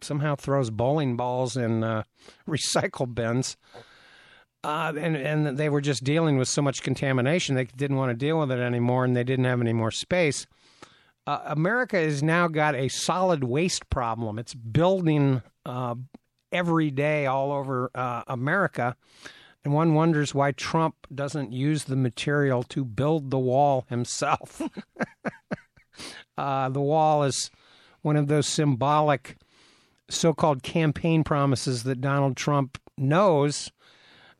somehow 0.00 0.34
throws 0.34 0.70
bowling 0.70 1.16
balls 1.16 1.56
in 1.56 1.84
uh, 1.84 2.02
recycle 2.48 3.12
bins. 3.12 3.56
Uh, 4.64 4.92
and 4.96 5.16
and 5.16 5.58
they 5.58 5.68
were 5.68 5.80
just 5.80 6.04
dealing 6.04 6.38
with 6.38 6.46
so 6.46 6.62
much 6.62 6.84
contamination 6.84 7.56
they 7.56 7.64
didn't 7.64 7.96
want 7.96 8.10
to 8.10 8.14
deal 8.14 8.38
with 8.38 8.52
it 8.52 8.60
anymore, 8.60 9.04
and 9.04 9.16
they 9.16 9.24
didn't 9.24 9.44
have 9.44 9.60
any 9.60 9.72
more 9.72 9.90
space. 9.90 10.46
Uh, 11.26 11.40
America 11.46 11.96
has 11.96 12.22
now 12.22 12.48
got 12.48 12.74
a 12.74 12.88
solid 12.88 13.44
waste 13.44 13.88
problem. 13.90 14.38
It's 14.38 14.54
building 14.54 15.42
uh, 15.64 15.94
every 16.50 16.90
day 16.90 17.26
all 17.26 17.52
over 17.52 17.90
uh, 17.94 18.22
America. 18.26 18.96
And 19.64 19.72
one 19.72 19.94
wonders 19.94 20.34
why 20.34 20.52
Trump 20.52 20.96
doesn't 21.14 21.52
use 21.52 21.84
the 21.84 21.96
material 21.96 22.64
to 22.64 22.84
build 22.84 23.30
the 23.30 23.38
wall 23.38 23.86
himself. 23.88 24.60
uh, 26.38 26.68
the 26.68 26.80
wall 26.80 27.22
is 27.22 27.50
one 28.02 28.16
of 28.16 28.26
those 28.26 28.48
symbolic 28.48 29.36
so 30.10 30.34
called 30.34 30.62
campaign 30.62 31.24
promises 31.24 31.84
that 31.84 32.00
Donald 32.00 32.36
Trump 32.36 32.78
knows 32.98 33.70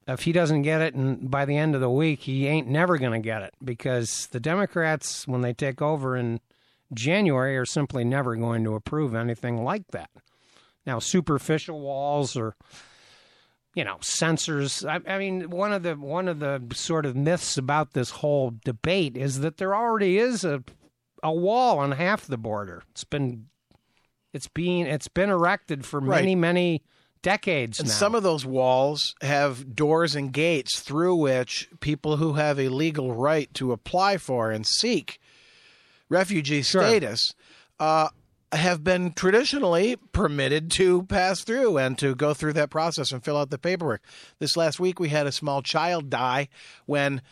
if 0.06 0.22
he 0.22 0.32
doesn't 0.32 0.62
get 0.62 0.80
it 0.80 0.94
and 0.94 1.30
by 1.30 1.44
the 1.44 1.56
end 1.56 1.74
of 1.74 1.80
the 1.80 1.88
week 1.88 2.20
he 2.20 2.46
ain't 2.46 2.68
never 2.68 2.98
going 2.98 3.12
to 3.12 3.24
get 3.24 3.42
it 3.42 3.54
because 3.64 4.28
the 4.32 4.40
Democrats 4.40 5.26
when 5.26 5.40
they 5.40 5.54
take 5.54 5.80
over 5.80 6.16
in 6.16 6.40
January 6.94 7.56
are 7.56 7.64
simply 7.66 8.04
never 8.04 8.36
going 8.36 8.64
to 8.64 8.74
approve 8.74 9.14
anything 9.14 9.62
like 9.64 9.86
that. 9.92 10.10
Now 10.86 10.98
superficial 10.98 11.80
walls 11.80 12.36
or 12.36 12.56
you 13.74 13.84
know 13.84 13.96
sensors 14.00 14.86
I, 14.88 15.00
I 15.12 15.18
mean 15.18 15.48
one 15.50 15.72
of 15.72 15.82
the 15.82 15.94
one 15.94 16.28
of 16.28 16.40
the 16.40 16.62
sort 16.74 17.06
of 17.06 17.16
myths 17.16 17.56
about 17.56 17.92
this 17.92 18.10
whole 18.10 18.54
debate 18.64 19.16
is 19.16 19.40
that 19.40 19.56
there 19.58 19.74
already 19.74 20.18
is 20.18 20.44
a 20.44 20.62
a 21.22 21.32
wall 21.32 21.78
on 21.78 21.92
half 21.92 22.26
the 22.26 22.36
border. 22.36 22.82
It's 22.90 23.04
been 23.04 23.46
it's 24.32 24.48
being 24.48 24.86
it's 24.86 25.08
been 25.08 25.30
erected 25.30 25.84
for 25.86 26.00
many 26.00 26.34
Right. 26.34 26.38
many 26.40 26.82
decades 27.22 27.78
And 27.78 27.88
now. 27.88 27.94
some 27.94 28.16
of 28.16 28.24
those 28.24 28.44
walls 28.44 29.14
have 29.22 29.76
doors 29.76 30.16
and 30.16 30.32
gates 30.32 30.80
through 30.80 31.14
which 31.14 31.68
people 31.78 32.16
who 32.16 32.32
have 32.32 32.58
a 32.58 32.68
legal 32.68 33.14
right 33.14 33.52
to 33.54 33.70
apply 33.70 34.16
for 34.16 34.50
and 34.50 34.66
seek 34.66 35.20
refugee 36.12 36.62
Sure. 36.62 36.82
status 36.82 37.34
uh, 37.80 38.08
have 38.52 38.84
been 38.84 39.12
traditionally 39.12 39.96
permitted 40.12 40.70
to 40.72 41.04
pass 41.04 41.42
through 41.42 41.78
and 41.78 41.98
to 41.98 42.14
go 42.14 42.34
through 42.34 42.52
that 42.52 42.70
process 42.70 43.10
and 43.10 43.24
fill 43.24 43.36
out 43.36 43.50
the 43.50 43.58
paperwork. 43.58 44.02
This 44.38 44.56
last 44.56 44.78
week, 44.78 45.00
we 45.00 45.08
had 45.08 45.26
a 45.26 45.32
small 45.32 45.62
child 45.62 46.10
die 46.10 46.48
when 46.86 47.22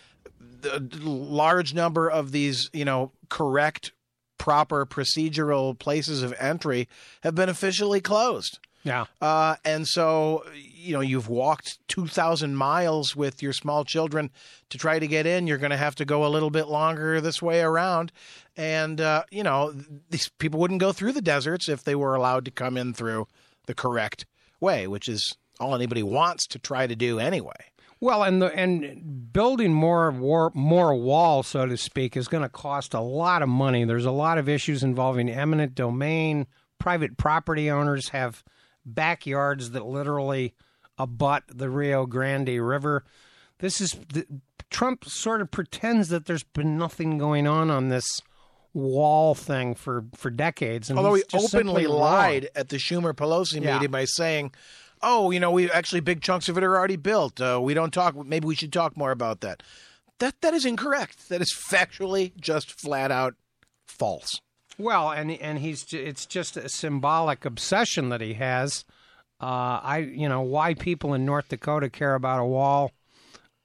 the 0.62 0.81
large 1.03 1.75
number 1.75 2.11
of 2.11 2.33
these, 2.33 2.71
you 2.73 2.85
know, 2.85 3.12
correct, 3.29 3.93
proper 4.38 4.87
procedural 4.87 5.79
places 5.79 6.23
of 6.23 6.35
entry 6.38 6.88
have 7.23 7.35
been 7.35 7.51
officially 7.51 8.01
closed. 8.01 8.59
Yeah. 8.83 9.05
Uh, 9.21 9.57
and 9.64 9.87
so, 9.87 10.45
you 10.55 10.95
know, 10.95 11.01
you've 11.01 11.29
walked 11.29 11.79
2,000 11.88 12.57
miles 12.57 13.14
with 13.14 13.43
your 13.43 13.53
small 13.53 13.85
children 13.85 14.31
to 14.71 14.79
try 14.79 14.99
to 14.99 15.07
get 15.07 15.27
in. 15.27 15.47
You're 15.47 15.59
going 15.59 15.71
to 15.71 15.77
have 15.77 15.95
to 15.97 16.05
go 16.05 16.25
a 16.25 16.29
little 16.29 16.51
bit 16.51 16.69
longer 16.69 17.21
this 17.21 17.43
way 17.43 17.61
around. 17.61 18.12
And, 18.57 19.01
uh, 19.01 19.25
you 19.31 19.43
know, 19.43 19.75
these 20.11 20.29
people 20.38 20.61
wouldn't 20.61 20.81
go 20.81 20.93
through 20.93 21.12
the 21.12 21.23
deserts 21.23 21.69
if 21.69 21.85
they 21.85 21.95
were 21.95 22.14
allowed 22.14 22.45
to 22.47 22.51
come 22.51 22.77
in 22.77 22.95
through 22.95 23.27
the 23.66 23.75
correct 23.75 24.25
way, 24.61 24.87
which 24.87 25.09
is 25.09 25.37
all 25.59 25.75
anybody 25.75 26.03
wants 26.03 26.47
to 26.49 26.59
try 26.59 26.87
to 26.87 26.97
do 26.97 27.19
anyway. 27.19 27.53
Well, 28.03 28.23
and 28.23 28.40
the 28.40 28.47
and 28.55 29.31
building 29.31 29.75
more 29.75 30.11
war, 30.11 30.51
more 30.55 30.95
wall, 30.95 31.43
so 31.43 31.66
to 31.66 31.77
speak, 31.77 32.16
is 32.16 32.29
going 32.29 32.43
to 32.43 32.49
cost 32.49 32.95
a 32.95 33.01
lot 33.01 33.43
of 33.43 33.51
money. 33.51 33.85
There's 33.85 34.07
a 34.07 34.11
lot 34.11 34.38
of 34.38 34.49
issues 34.49 34.83
involving 34.83 35.29
eminent 35.29 35.75
domain. 35.75 36.47
Private 36.79 37.19
property 37.19 37.71
owners 37.71 38.09
have 38.09 38.43
backyards 38.85 39.71
that 39.71 39.85
literally 39.87 40.55
abut 40.99 41.45
the 41.49 41.69
Rio 41.71 42.07
Grande 42.07 42.59
River. 42.61 43.05
this 43.59 43.81
is 43.81 43.93
the, 44.12 44.27
Trump 44.71 45.05
sort 45.05 45.40
of 45.40 45.51
pretends 45.51 46.09
that 46.11 46.27
there's 46.27 46.43
been 46.45 46.79
nothing 46.79 47.19
going 47.19 47.47
on 47.47 47.71
on 47.71 47.88
this 47.88 48.07
wall 48.73 49.35
thing 49.35 49.75
for 49.75 50.05
for 50.14 50.31
decades. 50.31 50.88
And 50.90 50.99
Although 50.99 51.14
he 51.14 51.23
openly 51.35 51.49
simply 51.49 51.87
wrong. 51.87 51.99
lied 52.01 52.49
at 52.55 52.69
the 52.69 52.77
Schumer 52.77 53.12
Pelosi 53.12 53.61
Yeah. 53.62 53.75
meeting 53.75 53.90
by 53.90 54.05
saying, 54.05 54.53
"Oh, 55.03 55.31
you 55.33 55.40
know, 55.40 55.51
we 55.51 55.69
actually 55.71 56.01
big 56.01 56.23
chunks 56.23 56.49
of 56.49 56.57
it 56.57 56.62
are 56.62 56.77
already 56.77 56.95
built. 56.97 57.40
Uh, 57.40 57.59
we 57.61 57.75
don't 57.75 57.93
talk. 57.93 58.14
Maybe 58.25 58.47
we 58.47 58.55
should 58.55 58.73
talk 58.73 58.97
more 58.97 59.11
about 59.11 59.40
that." 59.40 59.62
That 60.21 60.40
that 60.43 60.55
is 60.55 60.64
incorrect. 60.64 61.29
That 61.31 61.40
is 61.43 61.53
factually 61.53 62.37
just 62.40 62.71
flat 62.81 63.11
out 63.11 63.35
false. 63.88 64.40
Well, 64.81 65.11
and 65.11 65.31
and 65.31 65.59
he's 65.59 65.93
it's 65.93 66.25
just 66.25 66.57
a 66.57 66.69
symbolic 66.71 67.45
obsession 67.45 68.09
that 68.09 68.23
he 68.23 68.35
has. 68.35 68.87
Uh, 69.38 69.81
I 69.83 69.99
you 69.99 70.27
know 70.29 70.40
why 70.40 70.73
people 70.73 71.12
in 71.12 71.27
North 71.27 71.49
Dakota 71.51 71.90
care 71.90 72.14
about 72.14 72.40
a 72.40 72.47
wall 72.47 72.93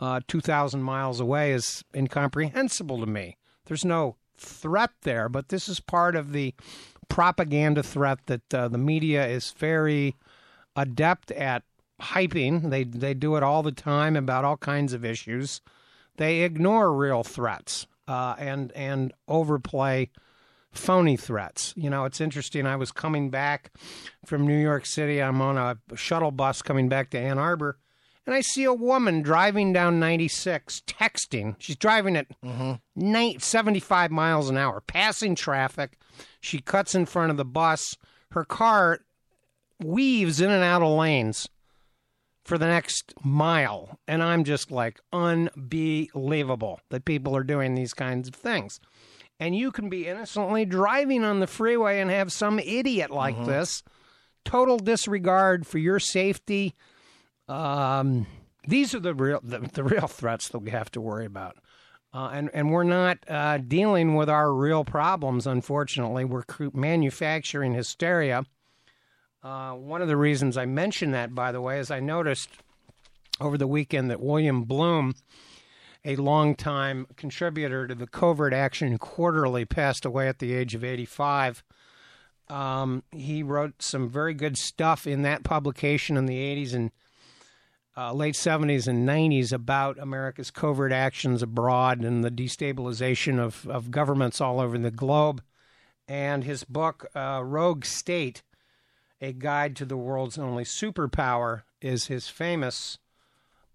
uh, 0.02 0.20
two 0.28 0.42
thousand 0.42 0.84
miles 0.84 1.22
away 1.22 1.54
is 1.54 1.86
incomprehensible 1.96 3.00
to 3.00 3.06
me. 3.06 3.38
There's 3.66 3.86
no 3.86 4.18
threat 4.36 4.92
there, 5.04 5.30
but 5.30 5.48
this 5.48 5.70
is 5.70 5.80
part 5.80 6.18
of 6.18 6.34
the 6.34 6.54
propaganda 7.08 7.82
threat 7.82 8.20
that 8.26 8.54
uh, 8.54 8.68
the 8.68 8.78
media 8.78 9.26
is 9.26 9.52
very 9.52 10.16
adept 10.76 11.32
at 11.32 11.64
hyping. 12.02 12.70
They 12.72 12.84
they 12.84 13.14
do 13.14 13.38
it 13.38 13.44
all 13.44 13.64
the 13.64 13.72
time 13.72 14.18
about 14.18 14.44
all 14.44 14.58
kinds 14.58 14.92
of 14.92 15.06
issues. 15.06 15.62
They 16.18 16.42
ignore 16.42 16.94
real 16.94 17.24
threats 17.24 17.88
uh, 18.06 18.36
and 18.38 18.74
and 18.74 19.14
overplay 19.30 20.10
phony 20.78 21.18
threats. 21.18 21.74
You 21.76 21.90
know, 21.90 22.06
it's 22.06 22.22
interesting. 22.22 22.66
I 22.66 22.76
was 22.76 22.92
coming 22.92 23.30
back 23.30 23.72
from 24.26 24.48
New 24.48 24.58
York 24.58 24.86
City. 24.86 25.22
I'm 25.22 25.42
on 25.42 25.58
a 25.58 25.78
shuttle 25.96 26.32
bus 26.32 26.62
coming 26.62 26.90
back 26.90 27.10
to 27.12 27.20
Ann 27.20 27.38
Arbor, 27.38 27.78
and 28.26 28.34
I 28.36 28.42
see 28.42 28.64
a 28.64 28.74
woman 28.74 29.22
driving 29.22 29.74
down 29.74 30.00
96 30.00 30.82
texting. 30.88 31.56
She's 31.60 31.76
driving 31.76 32.16
at 32.16 32.28
mm-hmm. 32.42 32.74
ni- 32.96 33.38
75 33.40 34.12
miles 34.12 34.50
an 34.50 34.58
hour, 34.58 34.82
passing 34.82 35.36
traffic. 35.36 35.98
She 36.42 36.60
cuts 36.60 36.96
in 36.96 37.06
front 37.06 37.32
of 37.32 37.38
the 37.38 37.46
bus. 37.46 37.96
Her 38.32 38.46
car 38.46 39.00
weaves 39.84 40.42
in 40.42 40.50
and 40.50 40.64
out 40.64 40.82
of 40.82 40.98
lanes 40.98 41.48
for 42.46 42.58
the 42.58 42.68
next 42.68 43.14
mile. 43.24 44.00
And 44.08 44.24
I'm 44.24 44.44
just 44.44 44.72
like, 44.72 45.02
unbelievable 45.12 46.80
that 46.90 47.06
people 47.06 47.36
are 47.36 47.44
doing 47.44 47.76
these 47.76 47.94
kinds 47.94 48.28
of 48.28 48.36
things. 48.36 48.80
And 49.40 49.56
you 49.56 49.72
can 49.72 49.90
be 49.90 50.08
innocently 50.08 50.66
driving 50.66 51.24
on 51.24 51.40
the 51.40 51.48
freeway 51.48 52.00
and 52.00 52.10
have 52.10 52.32
some 52.32 52.58
idiot 52.60 53.12
like 53.12 53.46
this, 53.46 53.84
total 54.46 54.78
disregard 54.78 55.68
for 55.68 55.78
your 55.78 56.00
safety. 56.00 56.74
Um, 57.50 58.28
these 58.68 58.96
are 58.96 59.00
the 59.00 59.14
real 59.14 59.42
the, 59.44 59.60
the 59.74 59.84
real 59.84 60.08
threats 60.08 60.50
that 60.50 60.60
we 60.60 60.72
have 60.72 60.90
to 60.92 61.02
worry 61.02 61.26
about. 61.26 61.58
Uh, 62.14 62.30
and 62.32 62.50
and 62.54 62.72
we're 62.72 62.84
not 62.84 63.18
uh, 63.28 63.58
dealing 63.58 64.16
with 64.16 64.30
our 64.30 64.54
real 64.54 64.86
problems. 64.86 65.46
Unfortunately, 65.46 66.24
we're 66.24 66.44
manufacturing 66.74 67.74
hysteria. 67.74 68.46
Uh, 69.44 69.74
one 69.74 70.02
of 70.02 70.08
the 70.08 70.18
reasons 70.18 70.58
I 70.58 70.66
mention 70.66 71.12
that, 71.12 71.36
by 71.36 71.52
the 71.52 71.62
way, 71.62 71.78
is 71.78 71.92
I 71.92 72.00
noticed 72.00 72.50
over 73.40 73.58
the 73.58 73.68
weekend 73.68 74.10
that 74.10 74.22
William 74.22 74.64
Blum, 74.64 75.14
a 76.06 76.16
longtime 76.16 77.08
contributor 77.18 77.88
to 77.88 77.96
the 77.96 78.08
Covert 78.08 78.54
Action 78.54 78.98
Quarterly, 78.98 79.66
passed 79.66 80.06
away 80.06 80.28
at 80.28 80.40
the 80.40 80.54
age 80.54 80.76
of 80.76 80.84
85. 80.84 81.64
Um, 82.48 83.04
he 83.12 83.42
wrote 83.42 83.82
some 83.82 84.08
very 84.08 84.36
good 84.36 84.56
stuff 84.56 85.08
in 85.08 85.24
that 85.24 85.44
publication 85.44 86.16
in 86.16 86.28
the 86.28 86.38
80s 86.38 86.74
and 86.76 86.92
uh, 87.98 88.14
late 88.14 88.36
70s 88.36 88.88
and 88.88 89.08
90s 89.08 89.52
about 89.52 89.98
America's 89.98 90.52
covert 90.52 90.92
actions 90.92 91.42
abroad 91.42 92.02
and 92.02 92.24
the 92.24 92.32
destabilization 92.32 93.40
of, 93.40 93.68
of 93.68 93.90
governments 93.90 94.40
all 94.40 94.60
over 94.60 94.78
the 94.78 94.92
globe. 94.92 95.42
And 96.08 96.44
his 96.44 96.64
book, 96.64 97.08
uh, 97.16 97.42
Rogue 97.44 97.84
State, 97.84 98.44
A 99.22 99.34
Guide 99.34 99.76
to 99.78 99.86
the 99.86 99.98
World's 99.98 100.38
Only 100.38 100.66
Superpower, 100.66 101.64
is 101.82 102.08
his 102.08 102.28
famous 102.28 103.00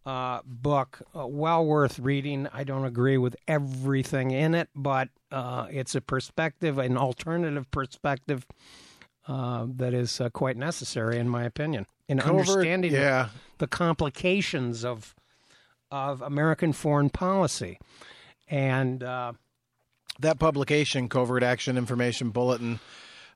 uh, 0.06 0.40
book. 0.44 1.02
Uh, 1.14 1.26
well 1.26 1.64
worth 1.64 1.98
reading. 1.98 2.48
I 2.52 2.64
don't 2.64 2.84
agree 2.84 3.18
with 3.18 3.36
everything 3.46 4.30
in 4.30 4.54
it, 4.54 4.68
but 4.74 5.08
uh, 5.30 5.66
it's 5.70 5.94
a 5.94 6.00
perspective, 6.00 6.78
an 6.78 6.96
alternative 6.96 7.70
perspective 7.70 8.46
uh, 9.28 9.66
that 9.76 9.94
is 9.94 10.20
uh, 10.20 10.30
quite 10.30 10.56
necessary, 10.56 11.18
in 11.18 11.28
my 11.28 11.44
opinion, 11.44 11.86
in 12.08 12.18
Covert- 12.18 12.48
understanding 12.48 12.92
the- 12.92 12.98
yeah. 12.98 13.28
the 13.58 13.66
complications 13.66 14.84
of 14.84 15.14
of 15.92 16.22
American 16.22 16.72
foreign 16.72 17.10
policy. 17.10 17.76
And 18.48 19.02
uh, 19.02 19.32
That 20.20 20.38
publication, 20.38 21.08
Covert 21.08 21.42
Action 21.42 21.76
Information 21.76 22.30
Bulletin, 22.30 22.78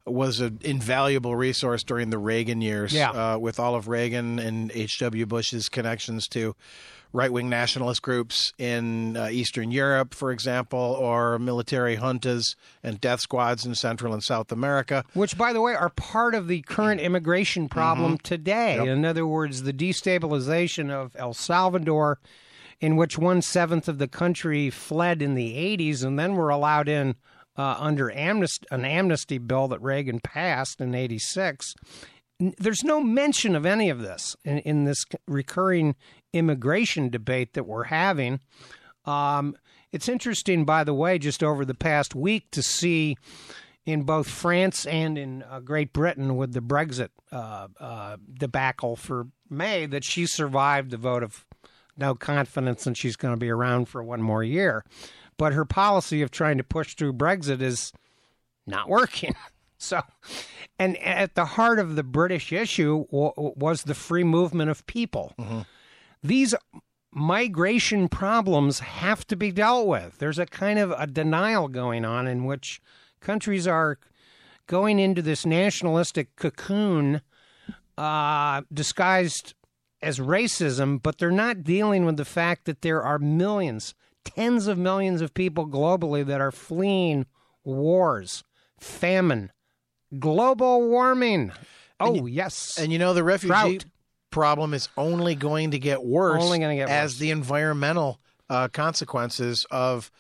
was 0.07 0.41
an 0.41 0.59
invaluable 0.63 1.35
resource 1.35 1.83
during 1.83 2.11
the 2.11 2.19
Reagan 2.19 2.61
years. 2.61 2.93
Yeah. 2.93 3.11
Uh, 3.11 3.39
with 3.39 3.59
all 3.59 3.75
of 3.75 3.89
Reagan 3.89 4.39
and 4.39 4.71
H.W. 4.75 5.27
Bush's 5.27 5.69
connections 5.69 6.29
to 6.29 6.55
right 7.15 7.33
wing 7.33 7.49
nationalist 7.49 8.03
groups 8.03 8.53
in 8.59 9.17
uh, 9.17 9.29
Eastern 9.31 9.71
Europe, 9.71 10.13
for 10.15 10.33
example, 10.33 10.79
or 10.79 11.39
military 11.39 11.97
juntas 11.97 12.57
and 12.83 13.01
death 13.01 13.21
squads 13.21 13.65
in 13.65 13.75
Central 13.75 14.13
and 14.13 14.23
South 14.23 14.51
America. 14.51 15.05
which, 15.15 15.39
by 15.39 15.53
the 15.53 15.61
way, 15.61 15.75
are 15.75 15.91
part 15.91 16.35
of 16.35 16.49
the 16.49 16.61
current 16.63 17.01
immigration 17.01 17.69
problem 17.69 18.19
today. 18.19 18.77
In 18.87 19.05
other 19.05 19.27
words, 19.27 19.63
the 19.63 19.73
destabilization 19.73 20.91
of 20.91 21.15
El 21.17 21.35
Salvador, 21.35 22.19
in 22.81 22.97
which 22.97 23.17
one 23.17 23.41
seventh 23.41 23.89
of 23.89 23.99
the 23.99 24.09
country 24.09 24.69
fled 24.69 25.23
in 25.23 25.35
the 25.35 25.55
80s 25.55 26.05
and 26.05 26.19
then 26.19 26.35
were 26.35 26.51
allowed 26.51 26.89
in 26.89 27.15
uh, 27.57 27.77
under 27.79 28.09
an 28.09 28.45
amnesty 28.71 29.39
bill 29.39 29.69
that 29.69 29.83
Reagan 29.83 30.21
passed 30.21 30.81
in 30.81 30.95
86. 30.95 31.75
There's 32.59 32.83
no 32.83 33.01
mention 33.01 33.55
of 33.55 33.65
any 33.65 33.91
of 33.91 34.01
this 34.01 34.37
in, 34.45 34.59
in 34.59 34.85
this 34.85 35.05
recurring 35.27 35.95
immigration 36.33 37.09
debate 37.09 37.55
that 37.55 37.67
we're 37.67 37.85
having. 37.85 38.41
Um, 39.05 39.57
it's 39.93 40.09
interesting, 40.09 40.65
by 40.65 40.83
the 40.83 40.95
way, 40.95 41.19
just 41.19 41.43
over 41.45 41.65
the 41.65 41.75
past 41.75 42.15
week 42.15 42.51
to 42.51 42.63
see 42.63 43.17
in 43.87 44.03
both 44.03 44.29
France 44.29 44.87
and 44.87 45.17
in 45.17 45.43
uh, 45.45 45.61
Great 45.61 45.93
Britain 45.93 46.37
with 46.37 46.53
the 46.53 46.61
Brexit 46.61 47.11
uh, 47.31 47.69
uh, 47.79 48.17
debacle 48.33 48.97
for 48.97 49.29
May 49.49 49.87
that 49.87 50.05
she 50.05 50.27
survived 50.27 50.91
the 50.91 50.97
vote 50.97 51.23
of 51.23 51.45
no 51.97 52.15
confidence 52.15 52.87
and 52.87 52.97
she's 52.97 53.17
going 53.17 53.35
to 53.35 53.39
be 53.39 53.51
around 53.51 53.89
for 53.89 54.03
one 54.03 54.23
more 54.23 54.43
year. 54.43 54.85
But 55.37 55.53
her 55.53 55.65
policy 55.65 56.23
of 56.23 56.31
trying 56.31 56.59
to 56.59 56.65
push 56.65 56.95
through 56.95 57.15
Brexit 57.15 57.61
is 57.61 57.93
not 58.67 58.89
working. 58.89 59.35
So, 59.77 60.01
and 60.79 60.97
at 60.99 61.35
the 61.35 61.45
heart 61.45 61.79
of 61.79 61.95
the 61.95 62.05
British 62.05 62.53
issue 62.53 63.05
w- 63.07 63.33
was 63.37 63.83
the 63.83 63.93
free 63.95 64.25
movement 64.25 64.71
of 64.71 64.87
people. 64.87 65.35
These 66.23 66.55
migration 67.13 68.09
problems 68.09 68.79
have 68.79 69.27
to 69.27 69.37
be 69.37 69.53
dealt 69.53 69.87
with. 69.87 70.19
There's 70.19 70.39
a 70.39 70.47
kind 70.47 70.79
of 70.79 70.93
a 70.93 71.07
denial 71.07 71.69
going 71.69 72.05
on 72.07 72.27
in 72.27 72.45
which 72.45 72.81
countries 73.21 73.67
are 73.67 73.99
going 74.67 74.99
into 74.99 75.21
this 75.21 75.45
nationalistic 75.45 76.35
cocoon 76.37 77.21
uh, 77.99 78.63
disguised 78.73 79.55
as 80.01 80.19
racism, 80.19 81.03
but 81.03 81.19
they're 81.19 81.31
not 81.31 81.63
dealing 81.63 82.07
with 82.07 82.17
the 82.17 82.25
fact 82.25 82.65
that 82.65 82.81
there 82.81 83.03
are 83.03 83.19
millions, 83.19 83.95
tens 84.25 84.67
of 84.67 84.79
millions 84.79 85.21
of 85.21 85.35
people 85.35 85.67
globally 85.67 86.25
that 86.27 86.41
are 86.41 86.51
fleeing 86.53 87.27
wars, 87.65 88.45
famine, 88.79 89.53
global 90.19 90.89
warming. 90.89 91.53
Oh, 92.01 92.27
yes. 92.27 92.79
And 92.79 92.93
you 92.93 92.99
know, 92.99 93.15
the 93.15 93.25
refugee 93.25 93.49
Drought. 93.79 93.85
problem 94.31 94.75
is 94.75 94.89
only 94.97 95.35
going 95.35 95.71
to 95.73 95.79
get 95.79 96.03
worse 96.05 96.43
Only 96.43 96.59
gonna 96.59 96.75
get 96.75 96.89
as 96.89 97.13
worse. 97.13 97.19
the 97.19 97.31
environmental 97.31 98.21
uh, 98.51 98.69
consequences 98.69 99.65
of 99.71 100.11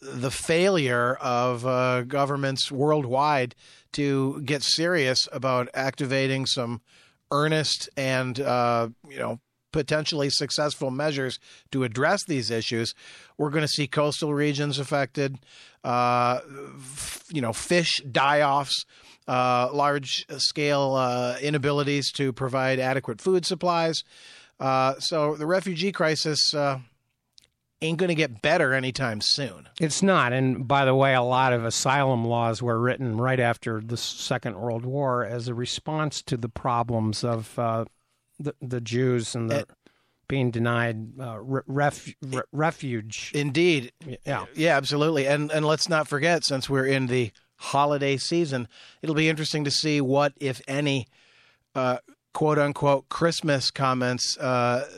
the 0.00 0.30
failure 0.30 1.14
of 1.20 1.64
uh, 1.64 2.02
governments 2.02 2.72
worldwide 2.72 3.54
to 3.92 4.42
get 4.44 4.62
serious 4.62 5.28
about 5.32 5.68
activating 5.74 6.44
some 6.44 6.80
earnest 7.30 7.88
and 7.96 8.40
uh, 8.40 8.88
you 9.08 9.18
know 9.18 9.38
potentially 9.72 10.30
successful 10.30 10.90
measures 10.90 11.38
to 11.70 11.84
address 11.84 12.20
these 12.26 12.50
issues. 12.50 12.94
We're 13.38 13.50
going 13.50 13.62
to 13.62 13.68
see 13.68 13.86
coastal 13.86 14.34
regions 14.34 14.78
affected, 14.78 15.38
uh, 15.82 16.40
f- 16.76 17.24
you 17.32 17.40
know, 17.40 17.52
fish 17.52 18.00
die-offs, 18.10 18.84
uh, 19.26 19.70
large-scale 19.72 20.94
uh, 20.94 21.38
inabilities 21.40 22.12
to 22.12 22.32
provide 22.32 22.78
adequate 22.78 23.20
food 23.20 23.46
supplies. 23.46 24.02
Uh, 24.60 24.94
so 24.98 25.34
the 25.34 25.46
refugee 25.46 25.90
crisis 25.90 26.54
uh, 26.54 26.78
ain't 27.80 27.98
going 27.98 28.08
to 28.08 28.14
get 28.14 28.42
better 28.42 28.72
anytime 28.72 29.20
soon. 29.20 29.68
It's 29.80 30.02
not. 30.02 30.32
And 30.32 30.68
by 30.68 30.84
the 30.84 30.94
way, 30.94 31.14
a 31.14 31.22
lot 31.22 31.52
of 31.52 31.64
asylum 31.64 32.24
laws 32.24 32.62
were 32.62 32.78
written 32.78 33.16
right 33.16 33.40
after 33.40 33.80
the 33.80 33.96
Second 33.96 34.56
World 34.56 34.84
War 34.84 35.24
as 35.24 35.48
a 35.48 35.54
response 35.54 36.22
to 36.22 36.36
the 36.36 36.48
problems 36.48 37.24
of 37.24 37.58
uh, 37.58 37.84
the, 38.42 38.54
the 38.60 38.80
Jews 38.80 39.34
and 39.34 39.50
the 39.50 39.66
being 40.28 40.50
denied 40.50 41.20
uh, 41.20 41.38
ref, 41.40 42.14
re- 42.22 42.42
refuge. 42.52 43.32
Indeed. 43.34 43.92
Yeah. 44.24 44.46
Yeah, 44.54 44.76
absolutely. 44.76 45.26
And 45.26 45.50
and 45.50 45.66
let's 45.66 45.88
not 45.88 46.08
forget, 46.08 46.44
since 46.44 46.70
we're 46.70 46.86
in 46.86 47.06
the 47.06 47.32
holiday 47.56 48.16
season, 48.16 48.68
it'll 49.02 49.14
be 49.14 49.28
interesting 49.28 49.64
to 49.64 49.70
see 49.70 50.00
what, 50.00 50.32
if 50.40 50.60
any, 50.66 51.06
uh, 51.74 51.98
quote 52.32 52.58
unquote 52.58 53.08
Christmas 53.08 53.70
comments 53.70 54.38
uh, 54.38 54.88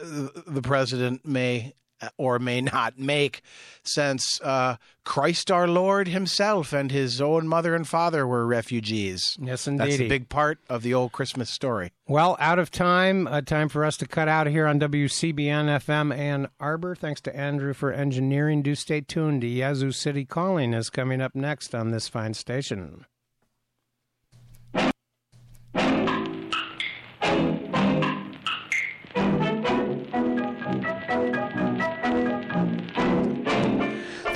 the 0.46 0.62
president 0.62 1.26
may 1.26 1.74
or 2.16 2.38
may 2.38 2.60
not 2.60 2.98
make 2.98 3.42
since 3.82 4.40
uh, 4.42 4.76
Christ 5.04 5.50
our 5.50 5.68
Lord 5.68 6.08
himself 6.08 6.72
and 6.72 6.90
his 6.90 7.20
own 7.20 7.46
mother 7.46 7.74
and 7.74 7.86
father 7.86 8.26
were 8.26 8.46
refugees. 8.46 9.36
Yes, 9.40 9.66
indeed. 9.66 9.86
That's 9.86 10.00
a 10.00 10.08
big 10.08 10.28
part 10.28 10.58
of 10.68 10.82
the 10.82 10.94
old 10.94 11.12
Christmas 11.12 11.50
story. 11.50 11.92
Well, 12.06 12.36
out 12.40 12.58
of 12.58 12.70
time. 12.70 13.26
Uh, 13.26 13.40
time 13.40 13.68
for 13.68 13.84
us 13.84 13.96
to 13.98 14.06
cut 14.06 14.28
out 14.28 14.46
here 14.46 14.66
on 14.66 14.80
WCBN 14.80 15.66
FM 15.84 16.16
Ann 16.16 16.48
Arbor. 16.58 16.94
Thanks 16.94 17.20
to 17.22 17.36
Andrew 17.36 17.74
for 17.74 17.92
engineering. 17.92 18.62
Do 18.62 18.74
stay 18.74 19.00
tuned. 19.00 19.44
Yazoo 19.44 19.92
City 19.92 20.24
Calling 20.24 20.74
is 20.74 20.90
coming 20.90 21.20
up 21.20 21.34
next 21.34 21.74
on 21.74 21.90
this 21.90 22.08
fine 22.08 22.34
station. 22.34 23.04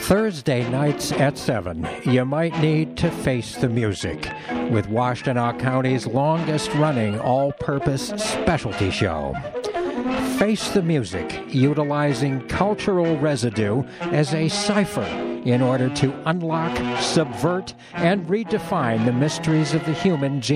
Thursday 0.08 0.66
nights 0.70 1.12
at 1.12 1.36
7, 1.36 1.86
you 2.06 2.24
might 2.24 2.58
need 2.60 2.96
to 2.96 3.10
face 3.10 3.56
the 3.56 3.68
music 3.68 4.32
with 4.70 4.88
Washtenaw 4.88 5.60
County's 5.60 6.06
longest 6.06 6.72
running 6.76 7.20
all 7.20 7.52
purpose 7.52 8.08
specialty 8.16 8.90
show. 8.90 9.34
Face 10.38 10.70
the 10.70 10.80
Music, 10.80 11.44
utilizing 11.48 12.40
cultural 12.48 13.18
residue 13.18 13.82
as 14.00 14.32
a 14.32 14.48
cipher 14.48 15.04
in 15.44 15.60
order 15.60 15.90
to 15.96 16.14
unlock, 16.24 16.74
subvert, 17.02 17.74
and 17.92 18.26
redefine 18.28 19.04
the 19.04 19.12
mysteries 19.12 19.74
of 19.74 19.84
the 19.84 19.92
human 19.92 20.40
gene. 20.40 20.46